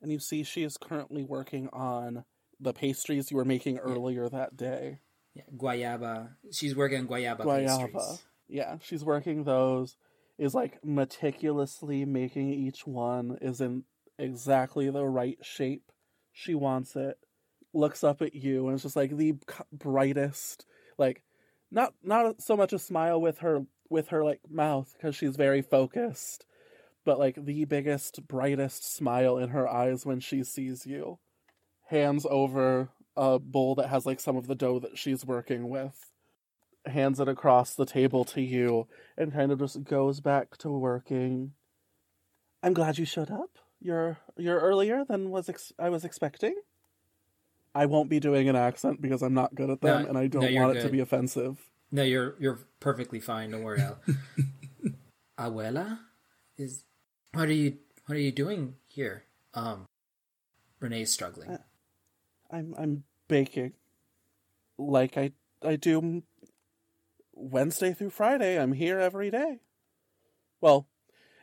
[0.00, 2.24] And you see she is currently working on
[2.58, 4.98] the pastries you were making earlier that day.
[5.34, 6.30] yeah, guayaba.
[6.50, 7.92] She's working on guayaba, Guayaba.
[7.92, 8.22] pastries.
[8.48, 9.96] Yeah, she's working those,
[10.38, 13.84] is like meticulously making each one, is in
[14.18, 15.92] exactly the right shape
[16.32, 17.18] she wants it.
[17.74, 19.34] Looks up at you and it's just like the
[19.72, 20.66] brightest,
[20.98, 21.22] like
[21.70, 25.62] not not so much a smile with her with her like mouth because she's very
[25.62, 26.46] focused,
[27.04, 31.18] but like the biggest brightest smile in her eyes when she sees you.
[31.86, 36.12] hands over a bowl that has like some of the dough that she's working with,
[36.86, 41.52] hands it across the table to you, and kind of just goes back to working.
[42.62, 43.58] I'm glad you showed up.
[43.82, 46.54] You're you're earlier than was ex- I was expecting.
[47.74, 50.26] I won't be doing an accent because I'm not good at them, No, and I
[50.26, 51.58] don't no, you're want it to be offensive.
[51.90, 53.50] No, you're you're perfectly fine.
[53.50, 53.98] Don't worry, Al.
[55.38, 55.98] Abuela,
[56.56, 56.84] is
[57.32, 59.24] what are you what are you doing here?
[59.54, 59.86] Um,
[60.80, 61.50] Renee's struggling.
[61.50, 61.58] Uh,
[62.50, 63.72] I'm I'm baking,
[64.78, 66.22] like I I do
[67.32, 68.60] Wednesday through Friday.
[68.60, 69.60] I'm here every day.
[70.60, 70.86] Well,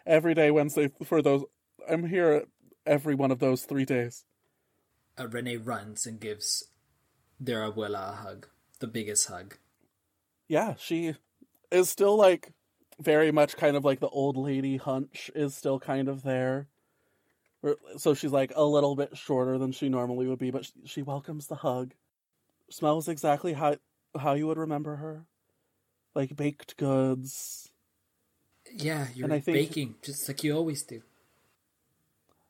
[0.06, 1.44] every day Wednesday for those.
[1.90, 2.46] I'm here
[2.86, 4.26] every one of those three days.
[5.20, 6.66] Uh, Renee runs and gives
[7.40, 8.48] their abuela a hug,
[8.80, 9.58] the biggest hug.
[10.48, 11.16] Yeah, she
[11.72, 12.54] is still like
[13.00, 16.68] very much kind of like the old lady hunch is still kind of there.
[17.98, 21.02] So she's like a little bit shorter than she normally would be, but she, she
[21.02, 21.94] welcomes the hug.
[22.70, 23.78] Smells exactly how
[24.18, 25.26] how you would remember her,
[26.16, 27.70] like baked goods.
[28.74, 31.02] Yeah, you're And I think- baking just like you always do.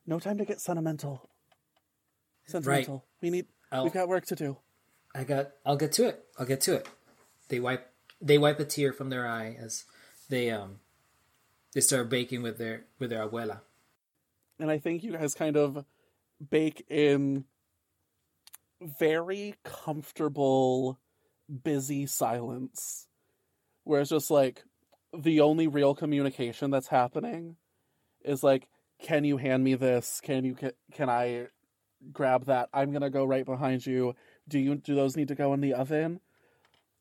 [0.09, 1.29] No time to get sentimental.
[2.47, 3.05] Sentimental.
[3.21, 3.45] We need.
[3.71, 4.57] I'll- We've got work to do.
[5.13, 5.51] I got.
[5.63, 6.25] I'll get to it.
[6.39, 6.87] I'll get to it.
[7.49, 7.87] They wipe.
[8.19, 9.85] They wipe a tear from their eye as
[10.29, 10.79] they um
[11.73, 13.61] they start baking with their with their abuela.
[14.59, 15.85] and I think you guys kind of
[16.49, 17.45] bake in
[18.81, 20.99] very comfortable,
[21.63, 23.07] busy silence,
[23.83, 24.63] where it's just like
[25.17, 27.55] the only real communication that's happening
[28.23, 28.67] is like,
[28.99, 30.21] "Can you hand me this?
[30.21, 30.55] Can you
[30.93, 31.47] can I
[32.11, 32.69] grab that?
[32.73, 34.15] I'm gonna go right behind you.
[34.47, 36.19] Do you do those need to go in the oven?"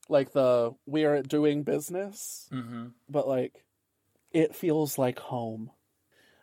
[0.09, 2.87] Like the we are doing business Mm-hmm.
[3.11, 3.65] but like
[4.33, 5.71] it feels like home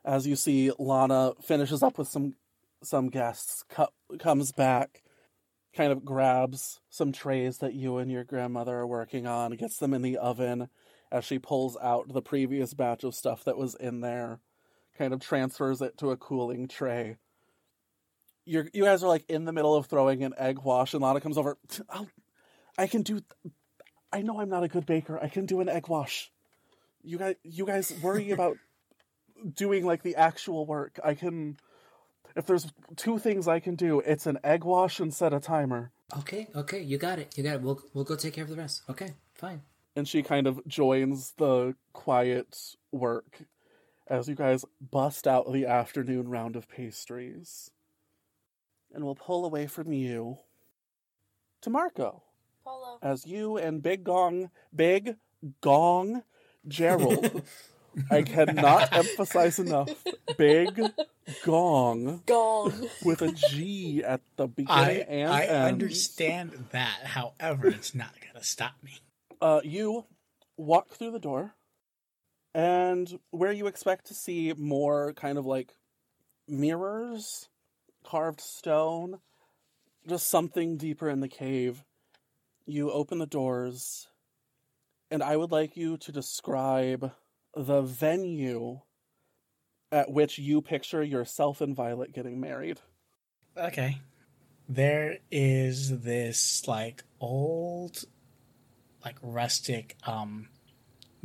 [0.03, 2.35] as you see lana finishes up with some
[2.83, 3.89] some guests co-
[4.19, 5.01] comes back
[5.73, 9.95] kind of grabs some trays that you and your grandmother are working on gets them
[9.95, 10.69] in the oven
[11.11, 14.39] as she pulls out the previous batch of stuff that was in there
[14.97, 17.17] kind of transfers it to a cooling tray
[18.45, 21.19] you're, you guys are like in the middle of throwing an egg wash and lana
[21.21, 21.57] comes over
[21.89, 22.07] I'll,
[22.77, 23.21] i can do
[24.11, 26.31] i know i'm not a good baker i can do an egg wash
[27.03, 28.57] you guys you guys worry about
[29.53, 31.57] doing like the actual work i can
[32.35, 35.91] if there's two things i can do it's an egg wash and set a timer
[36.19, 37.35] Okay, okay, you got it.
[37.35, 37.61] You got it.
[37.63, 38.83] We'll we'll go take care of the rest.
[38.87, 39.63] Okay, fine.
[39.95, 43.39] and she kind of joins the quiet work
[44.07, 47.71] as you guys bust out the afternoon round of pastries
[48.93, 50.37] and we'll pull away from you
[51.61, 52.23] to marco
[52.63, 52.99] Polo.
[53.01, 55.15] as you and big gong big
[55.61, 56.23] gong
[56.67, 57.41] gerald
[58.11, 59.89] i cannot emphasize enough
[60.37, 60.79] big
[61.43, 62.87] gong Gong.
[63.03, 65.73] with a G at the beginning I, and I end.
[65.73, 66.99] understand that.
[67.03, 68.99] However, it's not going to stop me.
[69.41, 70.05] Uh, you
[70.57, 71.55] walk through the door,
[72.55, 75.73] and where you expect to see more kind of like
[76.47, 77.49] mirrors,
[78.05, 79.19] carved stone,
[80.07, 81.83] just something deeper in the cave,
[82.65, 84.07] you open the doors,
[85.11, 87.11] and I would like you to describe
[87.53, 88.79] the venue
[89.91, 92.79] at which you picture yourself and Violet getting married.
[93.57, 93.99] Okay.
[94.69, 98.05] There is this like old
[99.03, 100.47] like rustic um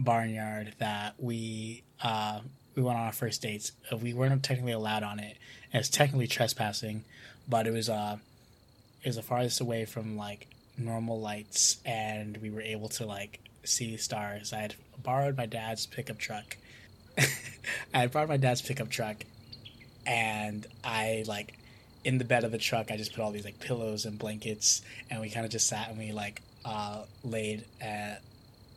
[0.05, 2.41] barnyard that we uh
[2.75, 3.73] we went on our first dates.
[3.93, 5.37] Uh, We weren't technically allowed on it.
[5.73, 7.05] It's technically trespassing,
[7.49, 8.17] but it was uh
[9.03, 10.47] it was the farthest away from like
[10.79, 14.53] normal lights and we were able to like see stars.
[14.53, 16.57] I had borrowed my dad's pickup truck.
[17.19, 19.25] I had borrowed my dad's pickup truck
[20.07, 21.55] and I like
[22.05, 24.81] in the bed of the truck I just put all these like pillows and blankets
[25.11, 28.23] and we kind of just sat and we like uh laid at,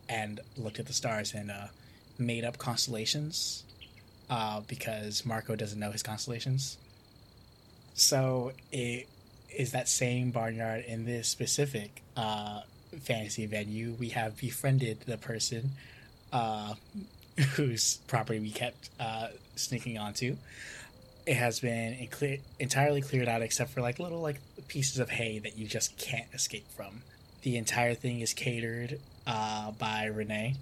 [0.08, 1.66] and looked at the stars and uh
[2.18, 3.64] made up constellations
[4.30, 6.78] uh because Marco doesn't know his constellations.
[7.94, 9.08] So it
[9.50, 12.60] is that same barnyard in this specific uh
[13.00, 15.72] fantasy venue we have befriended the person
[16.32, 16.74] uh
[17.56, 20.36] whose property we kept uh sneaking onto
[21.26, 22.08] it has been
[22.58, 26.28] entirely cleared out except for like little like pieces of hay that you just can't
[26.34, 27.02] escape from.
[27.42, 30.54] The entire thing is catered uh, by Renee.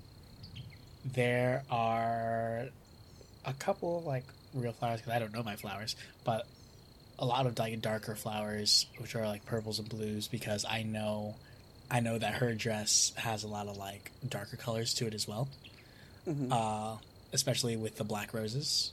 [1.05, 2.69] There are
[3.45, 6.47] a couple of like real flowers because I don't know my flowers, but
[7.19, 11.35] a lot of like darker flowers which are like purples and blues because I know
[11.91, 15.29] I know that her dress has a lot of like darker colors to it as
[15.29, 15.49] well
[16.27, 16.53] Mhm.
[16.53, 16.97] uh,
[17.33, 18.93] especially with the black roses.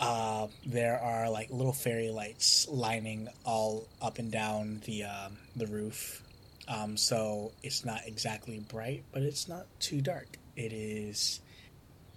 [0.00, 5.66] Uh, there are like little fairy lights lining all up and down the um, the
[5.66, 6.22] roof.
[6.68, 10.36] Um, so it's not exactly bright, but it's not too dark.
[10.54, 11.40] It is,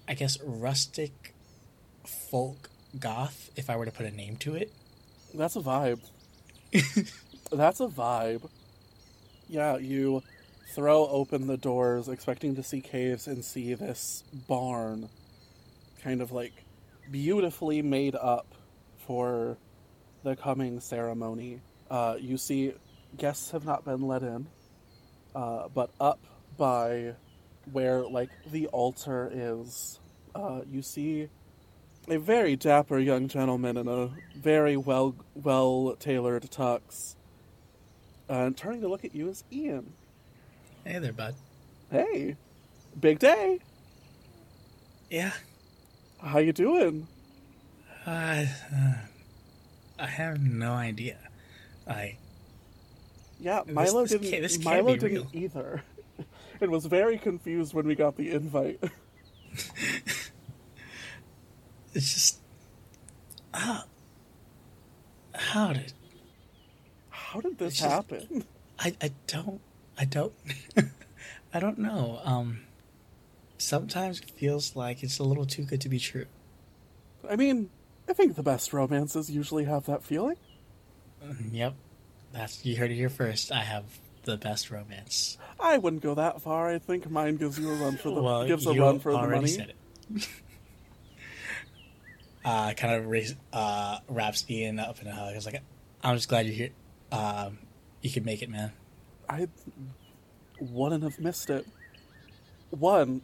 [0.07, 1.33] I guess, rustic
[2.05, 3.49] folk goth.
[3.55, 4.71] If I were to put a name to it,
[5.33, 6.01] That's a vibe.
[7.51, 8.49] That's a vibe.
[9.47, 10.23] Yeah, you
[10.73, 15.09] throw open the doors expecting to see caves and see this barn
[16.03, 16.53] kind of like
[17.09, 18.47] beautifully made up
[19.05, 19.57] for
[20.23, 21.61] the coming ceremony.
[21.89, 22.73] Uh, you see
[23.17, 24.47] guests have not been let in,
[25.35, 26.19] uh, but up
[26.57, 27.15] by
[27.71, 29.99] where like the altar is,
[30.35, 31.29] uh, you see
[32.07, 37.15] a very dapper young gentleman in a very well well tailored tux.
[38.27, 39.93] And turning to look at you is Ian.
[40.85, 41.35] hey there, bud.
[41.91, 42.37] Hey,
[42.99, 43.59] big day.
[45.09, 45.33] Yeah,
[46.23, 47.07] How you doing?
[48.07, 48.93] uh, uh,
[49.99, 51.17] I have no idea.
[51.85, 52.15] I
[53.41, 54.41] Yeah, Milo this didn't.
[54.41, 55.27] this Milo didn't real.
[55.33, 55.83] either,
[56.61, 58.79] and was very confused when we got the invite.
[61.93, 62.39] it's just
[63.53, 63.83] how
[65.33, 65.93] how did
[67.09, 68.45] How did this just- happen?
[68.79, 69.61] I, I don't
[69.97, 70.33] I don't
[71.53, 72.19] I don't know.
[72.23, 72.61] Um
[73.57, 76.25] sometimes it feels like it's a little too good to be true.
[77.29, 77.69] I mean,
[78.09, 80.37] I think the best romances usually have that feeling.
[81.23, 81.75] Mm, Yep.
[82.33, 83.51] That's you heard it here first.
[83.51, 83.85] I have
[84.23, 85.37] the best romance.
[85.59, 86.69] I wouldn't go that far.
[86.69, 89.17] I think mine gives you a run for the well, gives a run for the
[89.17, 89.47] money.
[89.47, 89.73] said
[90.15, 90.27] it.
[92.45, 95.33] uh kind of raise, uh wraps Ian up in a hug.
[95.33, 95.61] I was like,
[96.03, 96.69] I'm just glad you're here.
[97.11, 97.59] Um
[98.01, 98.71] you can make it, man.
[99.29, 99.47] I
[100.59, 101.65] wouldn't have missed it.
[102.69, 103.21] One,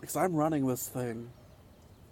[0.00, 1.30] because I'm running this thing.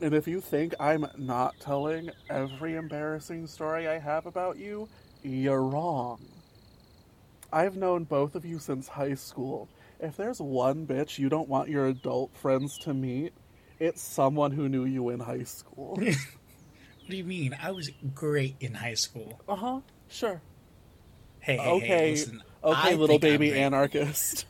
[0.00, 4.88] And if you think I'm not telling every embarrassing story I have about you,
[5.22, 6.20] you're wrong.
[7.52, 9.68] I've known both of you since high school.
[10.00, 13.32] If there's one bitch you don't want your adult friends to meet,
[13.78, 15.98] it's someone who knew you in high school.
[17.00, 17.56] What do you mean?
[17.62, 19.40] I was great in high school.
[19.48, 20.42] uh huh, sure.
[21.40, 22.42] Hey, hey, Okay, hey, listen.
[22.62, 24.44] okay, I little baby anarchist.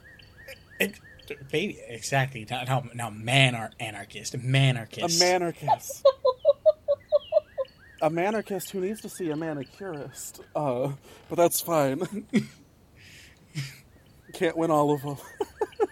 [0.80, 0.98] It-
[1.52, 2.44] baby, exactly.
[2.50, 5.04] Now, now, now man are anarchist, manarchist.
[5.04, 6.02] A manarchist.
[8.00, 10.40] A manarchist who needs to see a manicurist.
[10.54, 10.92] Uh,
[11.28, 12.26] but that's fine.
[14.34, 15.16] Can't win all of them.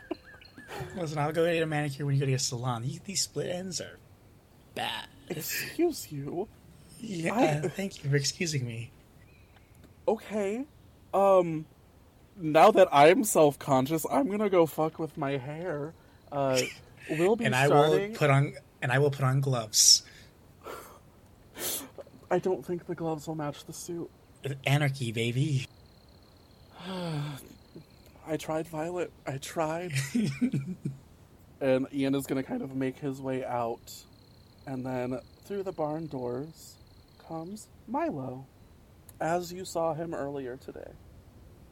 [0.97, 2.83] Listen, I'll go get a manicure when you go to a salon.
[2.83, 3.99] These, these split ends are
[4.75, 5.07] bad.
[5.29, 6.49] Excuse you.
[7.01, 7.35] Yeah,
[7.65, 8.91] I- thank you for excusing me.
[10.07, 10.65] Okay.
[11.13, 11.67] Um,
[12.37, 15.95] now that I'm self conscious, I'm gonna go fuck with my hair.
[16.31, 16.61] Uh,
[17.11, 20.03] we'll be And I will put on and I will put on gloves.
[22.31, 24.11] I don't think the gloves will match the suit.
[24.67, 25.67] Anarchy, baby.
[28.27, 29.13] I tried Violet.
[29.27, 29.93] I tried.
[31.61, 33.93] and Ian is going to kind of make his way out.
[34.67, 36.77] And then through the barn doors
[37.29, 38.47] comes Milo,
[39.21, 40.91] as you saw him earlier today.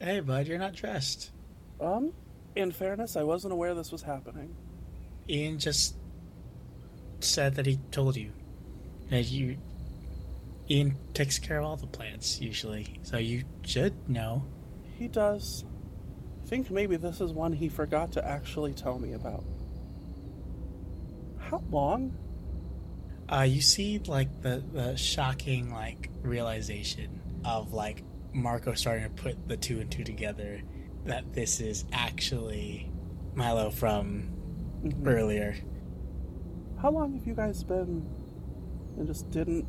[0.01, 1.31] Hey, bud, you're not dressed.
[1.81, 2.13] Um,
[2.55, 4.55] in fairness, I wasn't aware this was happening.
[5.29, 5.97] Ian just
[7.21, 8.33] said that he told you
[9.11, 9.57] that you.
[10.71, 14.45] Ian takes care of all the plants usually, so you should know.
[14.99, 15.65] He does.
[16.45, 19.45] I think maybe this is one he forgot to actually tell me about.
[21.39, 22.17] How long?
[23.31, 28.03] Uh, you see, like the the shocking like realization of like
[28.33, 30.61] Marco starting to put the two and two together
[31.05, 32.91] that this is actually
[33.35, 34.31] Milo from
[34.83, 35.07] Mhm.
[35.07, 35.57] earlier.
[36.79, 38.07] How long have you guys been
[38.99, 39.67] and just didn't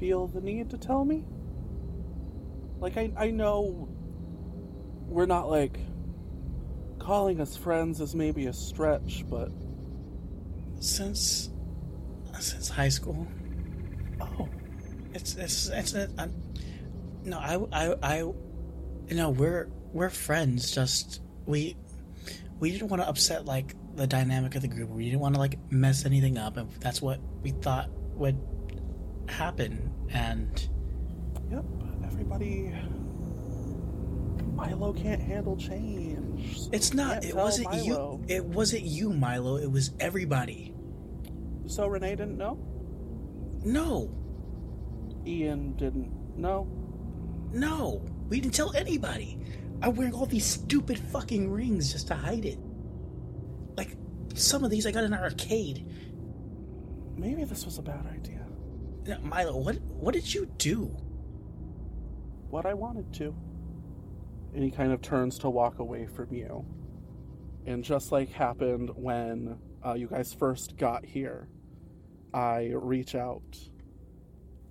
[0.00, 1.22] feel the need to tell me?
[2.80, 3.88] Like, I, I know
[5.06, 5.78] we're not like
[6.98, 9.50] calling us friends is maybe a stretch, but
[10.80, 11.50] Since
[12.38, 13.26] since high school,
[14.20, 14.48] oh,
[15.12, 16.32] it's it's it's, it, I'm,
[17.24, 20.70] no, I I I you know we're we're friends.
[20.70, 21.76] Just we
[22.58, 24.88] we didn't want to upset like the dynamic of the group.
[24.88, 28.38] We didn't want to like mess anything up, and that's what we thought would
[29.30, 29.92] happen.
[30.10, 30.68] And
[31.50, 31.64] yep,
[32.04, 32.74] everybody.
[34.54, 36.58] Milo can't handle change.
[36.72, 37.22] it's not.
[37.22, 38.20] can't It wasn't Milo.
[38.26, 38.34] you.
[38.34, 39.56] It wasn't you, Milo.
[39.56, 40.74] It was everybody.
[41.66, 42.58] So Renee didn't know.
[43.64, 44.10] No,
[45.26, 46.66] Ian didn't know.
[47.52, 49.38] no, we didn't tell anybody.
[49.82, 52.58] I'm wearing all these stupid fucking rings just to hide it.
[53.76, 53.96] Like
[54.34, 55.86] some of these I got in an arcade.
[57.16, 58.39] Maybe this was a bad idea.
[59.22, 60.96] Milo, what what did you do?
[62.48, 63.34] What I wanted to.
[64.54, 66.64] And he kind of turns to walk away from you.
[67.66, 71.48] And just like happened when uh, you guys first got here,
[72.34, 73.58] I reach out,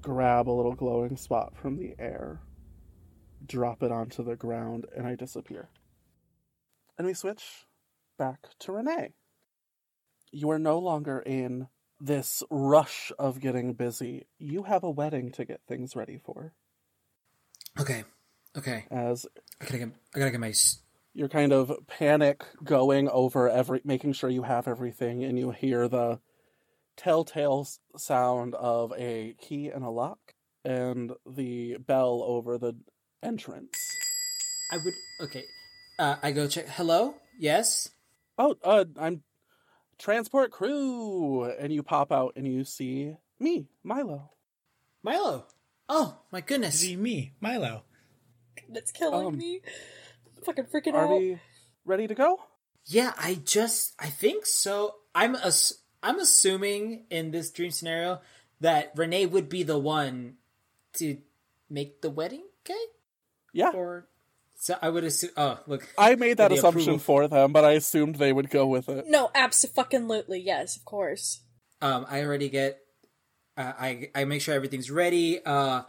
[0.01, 2.41] grab a little glowing spot from the air,
[3.45, 5.69] drop it onto the ground, and I disappear.
[6.97, 7.65] And we switch
[8.17, 9.13] back to Renee.
[10.31, 11.67] You are no longer in
[11.99, 14.25] this rush of getting busy.
[14.37, 16.53] You have a wedding to get things ready for.
[17.79, 18.03] Okay.
[18.57, 18.85] Okay.
[18.89, 19.25] As
[19.61, 19.89] I gotta get.
[20.15, 20.53] I gotta get my.
[21.13, 25.87] you're kind of panic going over every making sure you have everything and you hear
[25.87, 26.19] the
[26.97, 30.33] telltale sound of a key and a lock
[30.65, 32.75] and the bell over the
[33.23, 33.77] entrance
[34.71, 34.93] I would.
[35.21, 35.43] Okay.
[35.97, 36.67] Uh, I go check.
[36.69, 37.15] Hello.
[37.39, 37.89] Yes.
[38.37, 39.21] oh uh i'm
[39.99, 44.31] transport crew and you pop out and you see me milo
[45.03, 45.45] Milo.
[45.87, 46.79] Oh my goodness.
[46.81, 47.83] See me, Milo.
[48.67, 49.61] That's killing Um, me.
[50.37, 51.19] I'm fucking freaking are out.
[51.19, 51.39] we
[51.85, 52.37] ready to go
[52.85, 54.95] Yeah, I just I think so.
[55.15, 58.19] I'm ass- I'm assuming in this dream scenario
[58.59, 60.35] that Renee would be the one
[60.93, 61.17] to
[61.69, 62.75] make the wedding cake,
[63.53, 64.07] yeah or
[64.61, 65.31] so I would assume.
[65.37, 66.99] Oh, look, i made that assumption approval.
[66.99, 70.39] for them but i assumed they would go with it No, absolutely.
[70.41, 71.41] Yes, of course.
[71.81, 72.79] um, I already get.
[73.57, 75.39] Uh, I I make sure everything's ready.
[75.43, 75.83] Uh,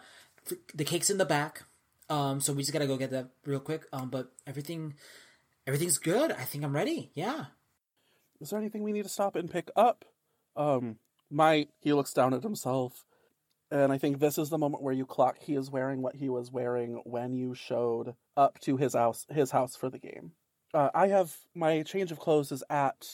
[0.50, 1.64] f- the cake's in the back.
[2.08, 3.86] Um, so we just gotta go get that real quick.
[3.92, 4.94] Um, but everything,
[5.66, 6.32] everything's good.
[6.32, 7.10] I think I'm ready.
[7.14, 7.46] Yeah.
[8.40, 10.04] is there anything we need to stop and pick up?
[10.56, 10.96] Um,
[11.30, 13.04] my he looks down at himself,
[13.70, 16.28] and I think this is the moment where you clock he is wearing what he
[16.28, 20.32] was wearing when you showed up to his house his house for the game.
[20.72, 23.08] Uh, I have my change of clothes is at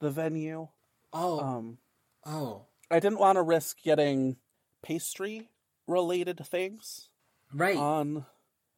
[0.00, 0.68] the venue.
[1.12, 1.40] Oh.
[1.40, 1.78] Um,
[2.24, 2.62] oh.
[2.90, 4.36] I didn't want to risk getting
[4.82, 5.50] pastry
[5.88, 7.08] related things
[7.52, 7.76] Right.
[7.76, 8.26] on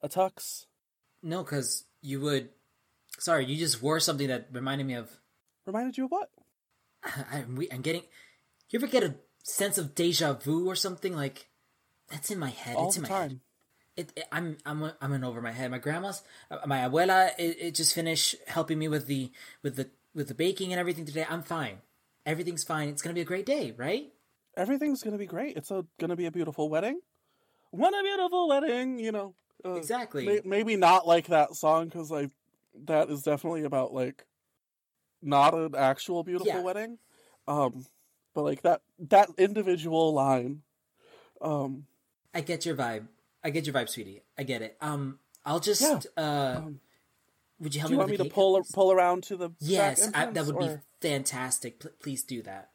[0.03, 0.67] a tux.
[1.23, 2.51] No, because you would.
[3.19, 5.11] Sorry, you just wore something that reminded me of.
[5.67, 6.31] Reminded you of what?
[7.05, 8.03] I, I'm, we- I'm getting.
[8.71, 9.15] You ever get a
[9.49, 11.49] sense of deja vu or something like?
[12.11, 12.77] That's in my head.
[12.77, 13.41] All it's in my head.
[13.97, 15.71] It, it, I'm I'm I'm in over my head.
[15.71, 19.31] My grandma's, uh, my abuela, it, it just finished helping me with the
[19.63, 21.27] with the with the baking and everything today.
[21.29, 21.79] I'm fine.
[22.25, 22.89] Everything's fine.
[22.89, 24.13] It's gonna be a great day, right?
[24.57, 25.57] Everything's gonna be great.
[25.57, 27.01] It's a gonna be a beautiful wedding.
[27.71, 29.35] What a beautiful wedding, you know.
[29.65, 30.25] Uh, Exactly.
[30.27, 32.31] may- maybe not like that song because like
[32.87, 34.25] that is definitely about like
[35.21, 36.63] not an actual beautiful Yeah.
[36.63, 36.99] wedding.
[37.47, 37.85] Um,
[38.39, 40.63] but like that that individual line.
[41.41, 41.87] Um,
[42.33, 43.09] I get your vibe.
[43.43, 44.23] I get your vibe, sweetie.
[44.39, 44.77] I get it.
[44.81, 45.83] Um, I'll just.
[45.83, 45.99] Yeah.
[46.17, 46.81] Uh, Um,
[47.59, 49.59] would you help do you me want me to pull pull around to the back
[49.61, 51.81] Yes, I, that would or- be fantastic.
[51.81, 52.71] P- please do that.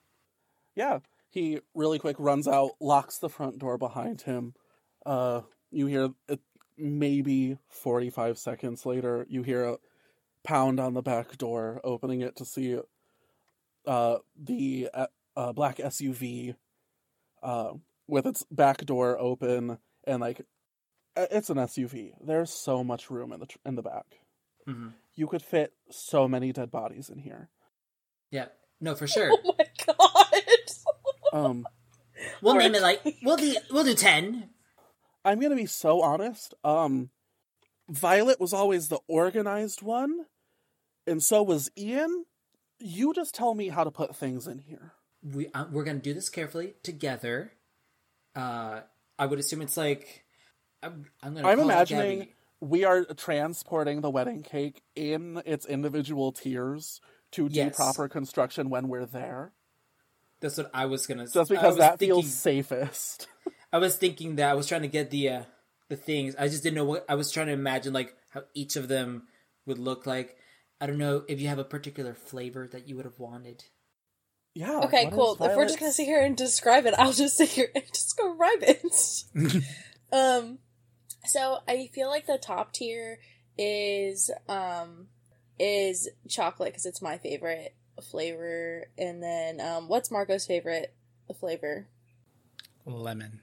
[0.75, 0.99] Yeah,
[1.29, 4.53] he really quick runs out, locks the front door behind him.
[5.05, 5.41] Uh,
[5.71, 6.41] you hear it,
[6.77, 9.77] maybe forty five seconds later, you hear a
[10.43, 12.77] pound on the back door, opening it to see
[13.85, 14.89] uh the
[15.35, 16.55] uh, black SUV
[17.41, 17.73] uh
[18.07, 20.41] with its back door open and like
[21.15, 22.13] it's an SUV.
[22.25, 24.05] There's so much room in the tr- in the back.
[24.65, 27.49] hmm You could fit so many dead bodies in here.
[28.31, 28.47] Yeah.
[28.81, 29.29] No, for sure.
[29.31, 30.43] Oh my god.
[31.33, 31.65] Um.
[32.41, 34.49] We'll name it like we'll do we'll do ten.
[35.25, 36.53] I'm gonna be so honest.
[36.63, 37.09] Um,
[37.89, 40.25] Violet was always the organized one,
[41.07, 42.25] and so was Ian.
[42.79, 44.93] You just tell me how to put things in here.
[45.23, 47.51] We uh, we're gonna do this carefully together.
[48.35, 48.81] Uh,
[49.17, 50.25] I would assume it's like
[50.81, 51.47] I'm, I'm gonna.
[51.47, 57.01] I'm imagining we are transporting the wedding cake in its individual tiers
[57.31, 59.51] to do proper construction when we're there,
[60.39, 61.27] That's what I was gonna.
[61.27, 63.27] just because that thinking, feels safest.
[63.73, 65.43] I was thinking that I was trying to get the uh,
[65.89, 66.35] the things.
[66.37, 69.23] I just didn't know what I was trying to imagine, like how each of them
[69.65, 70.37] would look like.
[70.79, 73.65] I don't know if you have a particular flavor that you would have wanted.
[74.55, 74.81] Yeah.
[74.81, 75.33] Okay, cool.
[75.33, 77.83] is If we're just gonna sit here and describe it, I'll just sit here and
[77.91, 79.63] describe it.
[80.11, 80.59] um,
[81.25, 83.19] so I feel like the top tier
[83.57, 85.07] is um
[85.59, 87.75] is chocolate because it's my favorite
[88.11, 90.93] flavor, and then um, what's Marco's favorite
[91.39, 91.87] flavor?
[92.85, 93.39] Lemon.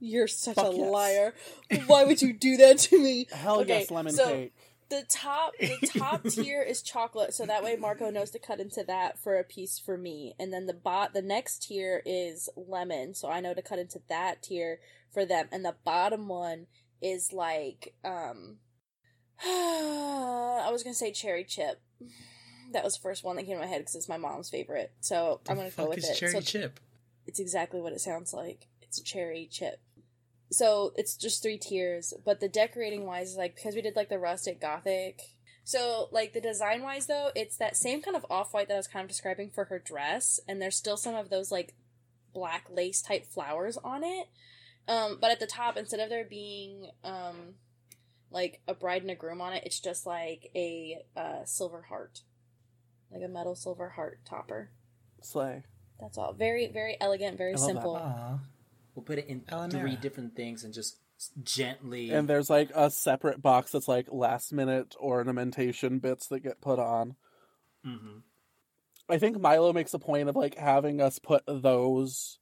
[0.00, 0.90] You're such Fuck a yes.
[0.90, 1.34] liar.
[1.86, 3.28] Why would you do that to me?
[3.30, 4.54] Hell Okay, yes, lemon so- cake.
[4.92, 8.84] The top the top tier is chocolate, so that way Marco knows to cut into
[8.84, 10.34] that for a piece for me.
[10.38, 14.02] And then the bot the next tier is lemon, so I know to cut into
[14.10, 14.80] that tier
[15.10, 15.48] for them.
[15.50, 16.66] And the bottom one
[17.00, 18.58] is like um
[19.42, 21.80] I was gonna say cherry chip.
[22.72, 24.92] That was the first one that came to my head because it's my mom's favorite.
[25.00, 26.16] So I'm gonna go with it.
[26.16, 26.80] cherry So chip.
[27.26, 28.68] it's exactly what it sounds like.
[28.82, 29.80] It's cherry chip.
[30.52, 34.10] So it's just three tiers, but the decorating wise, is like because we did like
[34.10, 35.20] the rustic gothic.
[35.64, 38.78] So like the design wise though, it's that same kind of off white that I
[38.78, 41.74] was kind of describing for her dress, and there's still some of those like
[42.34, 44.28] black lace type flowers on it.
[44.88, 47.54] Um, but at the top, instead of there being um,
[48.30, 52.20] like a bride and a groom on it, it's just like a uh, silver heart,
[53.10, 54.70] like a metal silver heart topper.
[55.22, 55.62] Slay.
[56.00, 56.32] That's all.
[56.32, 57.74] Very, very elegant, very I love that.
[57.74, 58.40] simple.
[58.92, 58.94] Aw.
[58.94, 59.80] We'll put it in Eleanor.
[59.80, 60.96] three different things and just
[61.42, 62.10] gently.
[62.10, 66.78] And there's like a separate box that's like last minute ornamentation bits that get put
[66.78, 67.16] on.
[67.86, 68.22] Mhm.
[69.08, 72.38] I think Milo makes a point of like having us put those.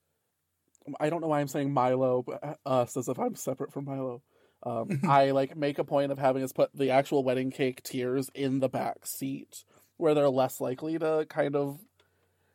[0.99, 3.85] I don't know why I'm saying Milo, but uh, us as if I'm separate from
[3.85, 4.23] Milo.
[4.63, 8.31] Um, I like make a point of having us put the actual wedding cake tiers
[8.35, 9.65] in the back seat
[9.97, 11.81] where they're less likely to kind of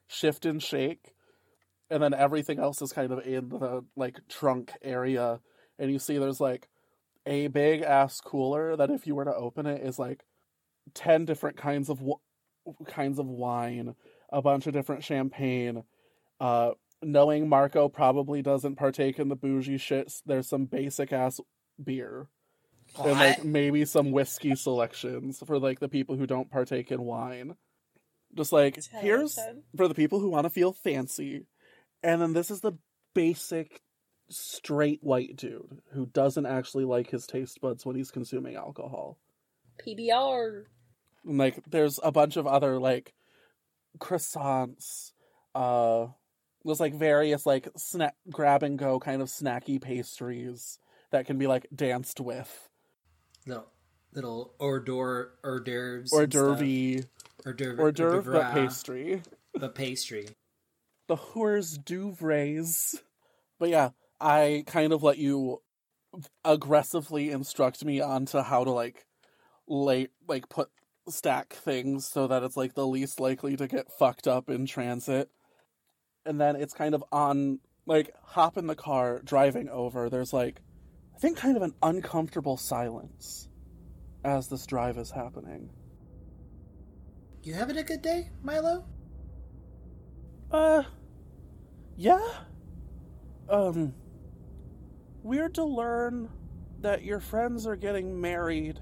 [0.08, 1.15] shift and shake,
[1.90, 5.40] and then everything else is kind of in the like trunk area.
[5.78, 6.68] And you see, there's like
[7.26, 10.24] a big ass cooler that if you were to open it is like
[10.94, 12.20] ten different kinds of w-
[12.88, 13.96] kinds of wine,
[14.32, 15.84] a bunch of different champagne.
[16.40, 16.72] Uh,
[17.02, 21.40] knowing Marco probably doesn't partake in the bougie shits there's some basic ass
[21.82, 22.28] beer
[23.04, 27.56] and like maybe some whiskey selections for like the people who don't partake in wine.
[28.36, 29.64] Just like Ten here's ten.
[29.76, 31.46] for the people who want to feel fancy,
[32.06, 32.74] and then this is the
[33.16, 33.82] basic
[34.30, 39.18] straight white dude who doesn't actually like his taste buds when he's consuming alcohol.
[39.86, 40.66] PBR.
[41.26, 43.14] And, like there's a bunch of other like
[43.98, 45.14] croissants
[45.56, 46.08] uh
[46.64, 50.80] there's like various like snack grab and go kind of snacky pastries
[51.12, 52.70] that can be like danced with
[53.46, 53.72] little
[54.14, 56.58] little hors d'oeuvre, hors d'oeuvres, or and stuff.
[56.58, 57.04] derby
[57.46, 59.22] hors d'oeuvre, or d'oeuvre but pastry
[59.54, 60.28] but pastry.
[61.08, 63.02] The hors d'oeuvres
[63.60, 63.90] but yeah
[64.20, 65.62] i kind of let you
[66.44, 69.06] aggressively instruct me onto how to like
[69.68, 70.70] lay like put
[71.10, 75.30] stack things so that it's like the least likely to get fucked up in transit.
[76.26, 80.60] And then it's kind of on like hop in the car driving over there's like
[81.16, 83.48] i think kind of an uncomfortable silence
[84.24, 85.70] as this drive is happening.
[87.44, 88.88] You having a good day, Milo?
[90.56, 90.84] Uh,
[91.98, 92.26] yeah.
[93.50, 93.94] Um,
[95.22, 96.30] weird to learn
[96.80, 98.80] that your friends are getting married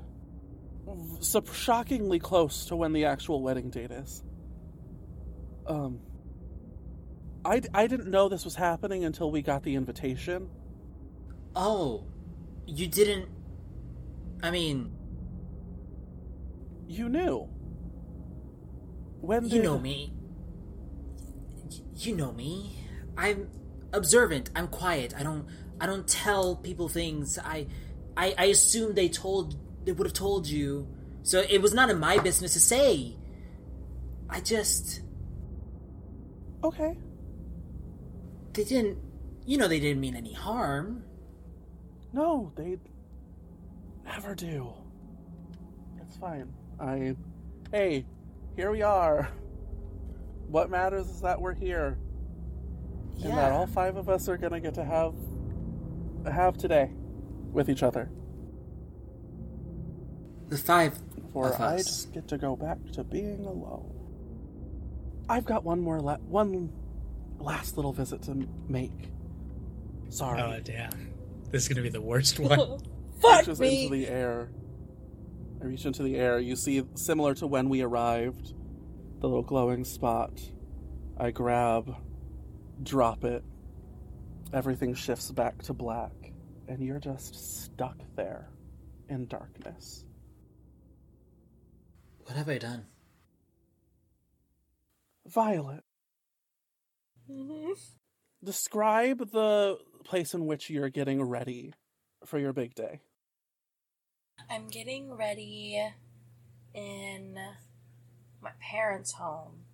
[1.20, 4.24] so shockingly close to when the actual wedding date is.
[5.66, 6.00] Um,
[7.44, 10.50] I, I didn't know this was happening until we got the invitation.
[11.56, 12.06] Oh,
[12.68, 13.30] you didn't.
[14.44, 14.92] I mean,
[16.88, 17.50] You knew.
[19.22, 19.54] When did.
[19.54, 20.14] you know me.
[21.98, 22.78] You know me.
[23.18, 23.50] I'm
[23.92, 24.50] observant.
[24.56, 25.14] I'm quiet.
[25.18, 25.48] I don't.
[25.80, 27.38] I don't tell people things.
[27.38, 27.68] I,
[28.16, 29.56] I, I assume they told.
[29.86, 30.88] They would have told you.
[31.24, 33.16] So it was not in my business to say.
[34.30, 35.02] I just.
[36.64, 36.98] Okay.
[38.54, 38.98] They didn't.
[39.46, 41.04] You know, they didn't mean any harm.
[42.14, 42.78] No, they
[44.06, 44.74] never do.
[46.02, 46.52] It's fine.
[46.80, 47.16] I.
[47.72, 48.06] Hey,
[48.56, 49.30] here we are.
[50.48, 51.98] What matters is that we're here,
[53.18, 53.30] Yeah.
[53.30, 55.14] and that all five of us are gonna get to have
[56.26, 56.92] have today
[57.52, 58.10] with each other.
[60.50, 60.98] the five
[61.32, 61.86] For of I us.
[61.86, 63.90] just get to go back to being alone.
[65.28, 66.70] I've got one more la- one
[67.40, 69.10] last little visit to make.
[70.10, 70.40] Sorry.
[70.42, 70.92] Oh damn,
[71.50, 72.80] this is gonna be the worst one.
[73.20, 73.86] Fuck reaches me.
[73.86, 74.50] into the air.
[75.62, 76.40] I reach into the air.
[76.40, 78.54] You see, similar to when we arrived,
[79.24, 80.38] the little glowing spot.
[81.16, 81.96] I grab,
[82.84, 83.42] drop it.
[84.52, 86.12] Everything shifts back to black,
[86.68, 88.50] and you're just stuck there
[89.08, 90.04] in darkness.
[92.26, 92.86] What have I done?
[95.26, 95.86] Violet,
[97.30, 97.80] Mhm.
[98.44, 101.74] describe the place in which you're getting ready
[102.26, 103.00] for your big day.
[104.50, 105.82] I'm getting ready
[106.74, 107.40] in
[108.44, 109.66] my parents' home.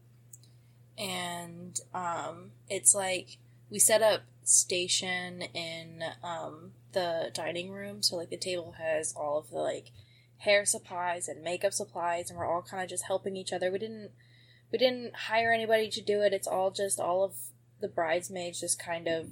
[0.97, 3.37] And um it's like
[3.69, 9.37] we set up station in um the dining room so like the table has all
[9.37, 9.91] of the like
[10.39, 13.71] hair supplies and makeup supplies and we're all kind of just helping each other.
[13.71, 14.11] We didn't
[14.71, 16.33] we didn't hire anybody to do it.
[16.33, 17.33] It's all just all of
[17.79, 19.29] the bridesmaids just kind of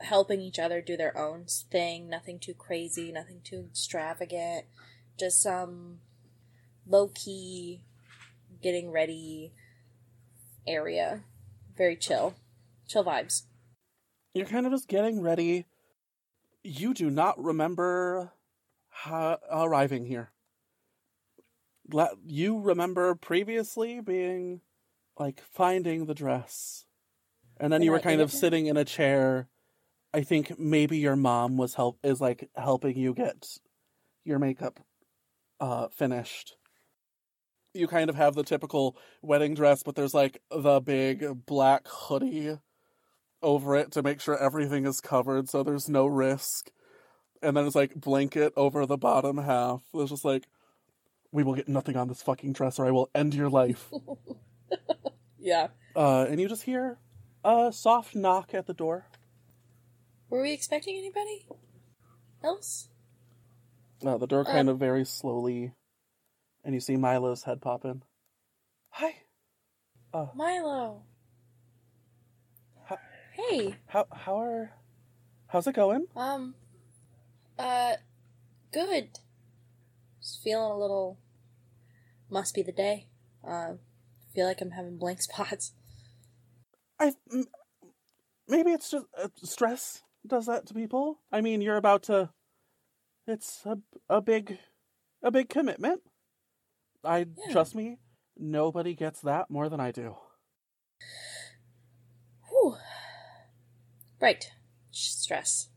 [0.00, 2.08] helping each other do their own thing.
[2.08, 4.66] Nothing too crazy, nothing too extravagant.
[5.18, 5.98] Just some
[6.86, 7.82] low key,
[8.66, 9.52] getting ready
[10.66, 11.22] area.
[11.76, 12.34] Very chill.
[12.88, 13.42] Chill vibes.
[14.34, 15.66] you're kind of just getting ready.
[16.64, 18.32] You do not remember
[18.88, 20.30] ha- arriving here.
[22.24, 24.62] You remember previously being
[25.16, 26.86] like finding the dress,
[27.60, 28.36] and then And you were kind of it?
[28.36, 29.48] sitting in a chair.
[30.12, 33.46] I think maybe your mom was help is like helping you get
[34.24, 34.80] your makeup
[35.60, 36.56] uh finished.
[37.76, 42.58] You kind of have the typical wedding dress, but there's like the big black hoodie
[43.42, 46.70] over it to make sure everything is covered so there's no risk.
[47.42, 49.82] And then it's like blanket over the bottom half.
[49.94, 50.44] It's just like
[51.32, 53.92] we will get nothing on this fucking dress or I will end your life.
[55.38, 55.68] Yeah.
[55.94, 56.98] uh and you just hear
[57.44, 59.06] a soft knock at the door.
[60.28, 61.46] Were we expecting anybody
[62.42, 62.88] else?
[64.04, 65.72] Uh, the door Uh, kind of very slowly
[66.66, 68.02] and you see Milo's head pop in.
[68.90, 69.14] Hi.
[70.12, 71.04] Uh Milo.
[72.84, 72.96] Huh?
[73.32, 73.76] Hey.
[73.86, 74.72] how how are
[75.46, 76.06] how's it going?
[76.16, 76.56] Um.
[77.56, 77.94] Uh.
[78.72, 79.20] Good.
[80.20, 81.18] Just feeling a little.
[82.28, 83.06] Must be the day.
[83.46, 83.74] Uh.
[84.34, 85.72] Feel like I'm having blank spots.
[86.98, 87.12] I
[88.48, 91.20] maybe it's just uh, stress does that to people.
[91.30, 92.30] I mean, you're about to.
[93.28, 94.58] It's a a big,
[95.22, 96.02] a big commitment.
[97.06, 97.52] I Yeah.
[97.52, 97.98] trust me.
[98.36, 100.16] Nobody gets that more than I do.
[102.48, 102.76] Whew.
[104.20, 104.50] Right.
[104.90, 105.68] Stress.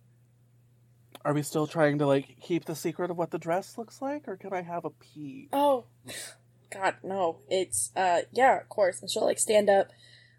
[1.26, 4.28] Are we still trying to like keep the secret of what the dress looks like,
[4.28, 5.50] or can I have a peek?
[5.54, 5.86] Oh.
[6.72, 7.40] God, no.
[7.50, 9.02] It's, uh, yeah, of course.
[9.02, 9.88] And she'll, like, stand up,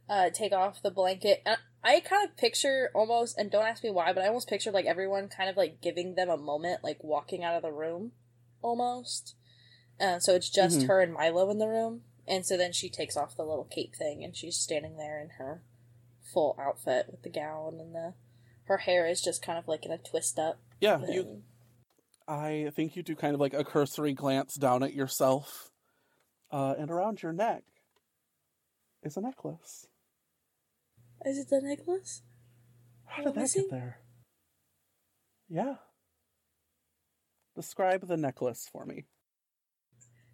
[0.09, 1.43] uh, take off the blanket.
[1.45, 4.71] And I kind of picture almost, and don't ask me why, but I almost picture,
[4.71, 8.13] like, everyone kind of, like, giving them a moment, like, walking out of the room,
[8.63, 9.35] almost.
[10.01, 10.87] Uh, so it's just Mhm.
[10.87, 12.05] her and Milo in the room.
[12.27, 15.31] And so then she takes off the little cape thing, and she's standing there in
[15.31, 15.63] her
[16.23, 18.15] full outfit with the gown, and the,
[18.65, 20.59] her hair is just kind of, like, in a twist up.
[20.81, 21.43] Yeah, you.
[22.29, 25.73] I think you do kind of like a cursory glance down at yourself,
[26.53, 27.65] uh, and around your neck
[29.03, 29.89] is a necklace.
[31.25, 32.23] Is it the necklace?
[33.07, 33.99] How did that get there?
[35.49, 35.79] Yeah.
[37.57, 39.07] Describe the necklace for me.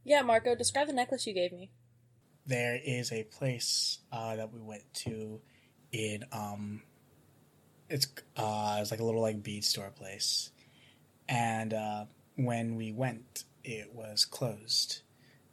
[0.07, 1.71] Yeah, Marco, describe the necklace you gave me.
[2.47, 5.41] there is a place uh, that we went to
[5.93, 6.83] in um
[7.91, 10.51] it's uh it's like a little like bead store place.
[11.29, 12.05] And uh
[12.37, 15.03] when we went it was closed.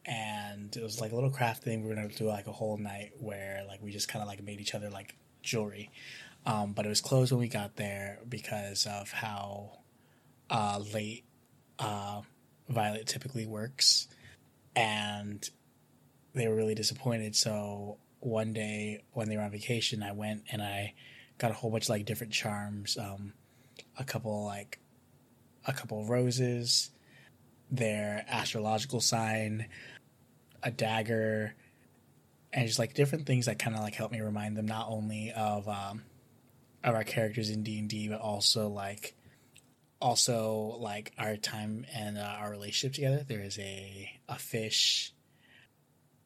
[0.06, 1.82] And it was like a little craft thing.
[1.84, 4.44] We were gonna do like a whole night where like we just kind of like
[4.44, 5.90] made each other like jewelry.
[6.46, 9.80] Um but it was closed when we got there because of how
[10.50, 11.26] uh late
[11.80, 12.22] uh
[12.70, 14.08] violet typically works
[14.76, 15.50] and
[16.34, 17.36] they were really disappointed.
[17.36, 20.94] So one day when they were on vacation, I went and I
[21.38, 23.34] got a whole bunch of like different charms, um,
[23.98, 24.80] a couple like
[25.66, 26.92] a couple roses,
[27.72, 29.68] their astrological sign,
[30.62, 31.56] a dagger,
[32.52, 35.32] and just like different things that kind of like help me remind them not only
[35.32, 36.04] of um,
[36.84, 39.16] of our characters in D and D, but also like
[40.04, 43.26] also like our time and uh, our relationship together.
[43.28, 45.14] There is a a fish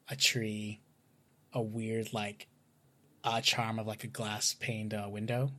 [0.08, 0.80] a tree,
[1.52, 2.48] a weird like
[3.24, 5.52] a charm of like a glass paned uh, window.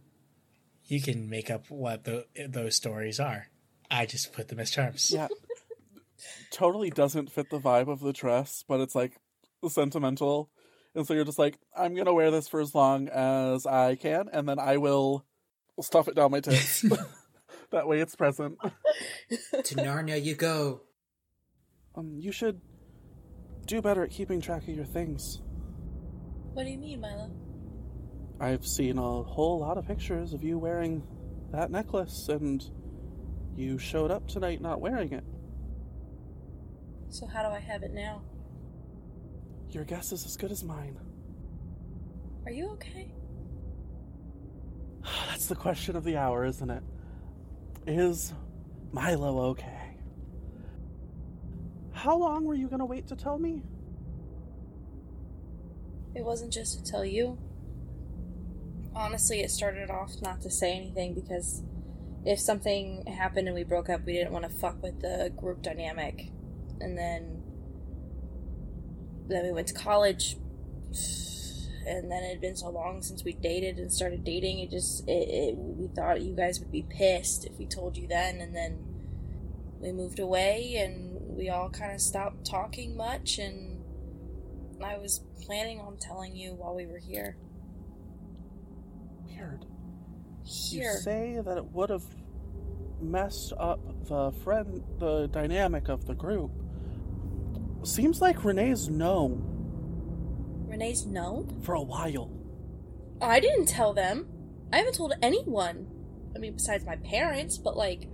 [0.86, 3.47] You can make up what the, those stories are.
[3.91, 5.11] I just put them as charms.
[5.11, 5.28] Yeah.
[6.51, 9.13] totally doesn't fit the vibe of the dress, but it's like
[9.67, 10.49] sentimental.
[10.95, 14.30] And so you're just like, I'm gonna wear this for as long as I can,
[14.34, 15.26] and then I will
[15.82, 16.84] stuff it down my tits.
[17.72, 18.57] that way it's present.
[19.63, 20.82] to Narnia you go.
[21.95, 22.61] Um, you should
[23.65, 25.41] do better at keeping track of your things.
[26.53, 27.32] What do you mean, Milo?
[28.39, 31.03] I've seen a whole lot of pictures of you wearing
[31.51, 32.63] that necklace, and
[33.55, 35.24] you showed up tonight not wearing it.
[37.09, 38.22] So how do I have it now?
[39.70, 40.97] Your guess is as good as mine.
[42.45, 43.13] Are you okay?
[45.30, 46.84] That's the question of the hour, isn't it?
[47.90, 48.34] Is
[48.92, 49.96] Milo okay?
[51.92, 53.64] How long were you gonna wait to tell me?
[56.14, 57.40] It wasn't just to tell you.
[58.96, 61.64] Honestly, it started off not to say anything because
[62.26, 65.64] if something happened and we broke up, we didn't want to fuck with the group
[65.64, 66.30] dynamic.
[66.80, 67.42] And then
[69.28, 70.38] then we went to college
[71.90, 75.08] and then it had been so long since we dated and started dating it just
[75.08, 78.56] it, it we thought you guys would be pissed if we told you then and
[78.56, 78.78] then
[79.80, 83.80] we moved away and we all kind of stopped talking much and
[84.84, 87.36] I was planning on telling you while we were here.
[89.26, 89.66] Weird.
[90.46, 92.06] You say that it would have
[93.02, 96.52] messed up the friend, the dynamic of the group.
[97.84, 99.59] Seems like Renee's known
[100.80, 101.60] Renee's known?
[101.62, 102.32] for a while.
[103.22, 104.28] I didn't tell them.
[104.72, 105.88] I haven't told anyone.
[106.34, 108.08] I mean, besides my parents, but like,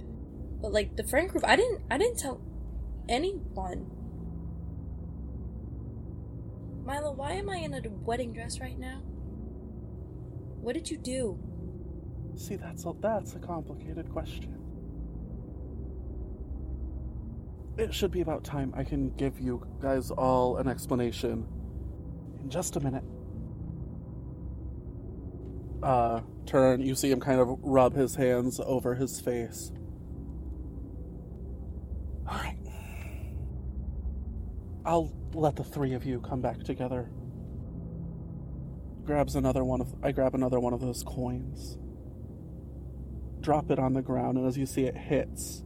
[0.62, 1.82] but like the friend group, I didn't.
[1.92, 2.42] I didn't tell
[3.08, 3.92] anyone.
[6.84, 9.02] Milo, why am I in a wedding dress right now?
[10.62, 11.38] What did you do?
[12.36, 14.58] See, that's a, that's a complicated question.
[17.78, 21.48] It should be about time I can give you guys all an explanation
[22.46, 23.04] in just a minute.
[25.84, 29.72] Uh, turn, you see him kind of rub his hands over his face.
[32.28, 32.58] Alright.
[34.86, 37.10] I'll let the three of you come back together.
[39.04, 41.78] Grabs another one of I grab another one of those coins.
[43.42, 45.64] Drop it on the ground, and as you see it hits,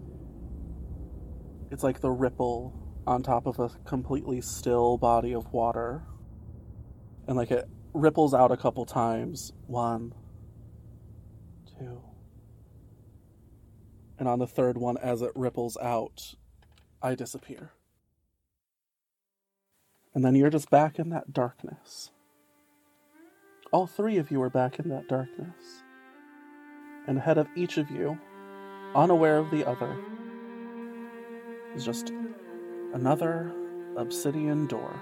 [1.71, 2.73] it's like the ripple
[3.07, 6.03] on top of a completely still body of water.
[7.30, 9.53] And like it ripples out a couple times.
[9.67, 10.15] One,
[11.77, 12.01] two.
[14.17, 16.34] And on the third one, as it ripples out,
[17.03, 17.73] I disappear.
[20.15, 22.09] And then you're just back in that darkness.
[23.71, 25.84] All three of you are back in that darkness.
[27.05, 28.17] And ahead of each of you,
[28.95, 29.95] unaware of the other,
[31.75, 32.11] is just
[32.91, 33.53] another
[33.95, 34.99] obsidian door.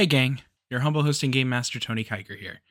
[0.00, 0.40] Hey, gang.
[0.70, 2.62] Your humble hosting game master, Tony Kiger here.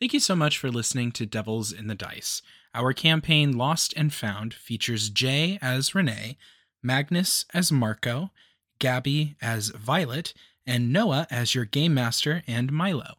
[0.00, 2.40] Thank you so much for listening to Devils in the Dice.
[2.74, 6.38] Our campaign Lost and Found features Jay as Renee,
[6.82, 8.30] Magnus as Marco,
[8.80, 10.32] Gabbi as Violet,
[10.66, 13.16] and Noah as your game master and Milo.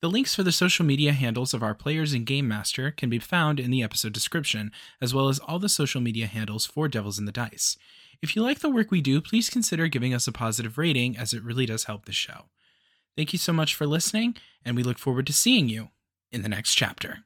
[0.00, 3.18] The links for the social media handles of our players and game master can be
[3.18, 4.72] found in the episode description,
[5.02, 7.76] as well as all the social media handles for Devils in the Dice.
[8.22, 11.34] If you like the work we do, please consider giving us a positive rating, as
[11.34, 12.46] it really does help the show.
[13.16, 15.88] Thank you so much for listening, and we look forward to seeing you
[16.30, 17.25] in the next chapter.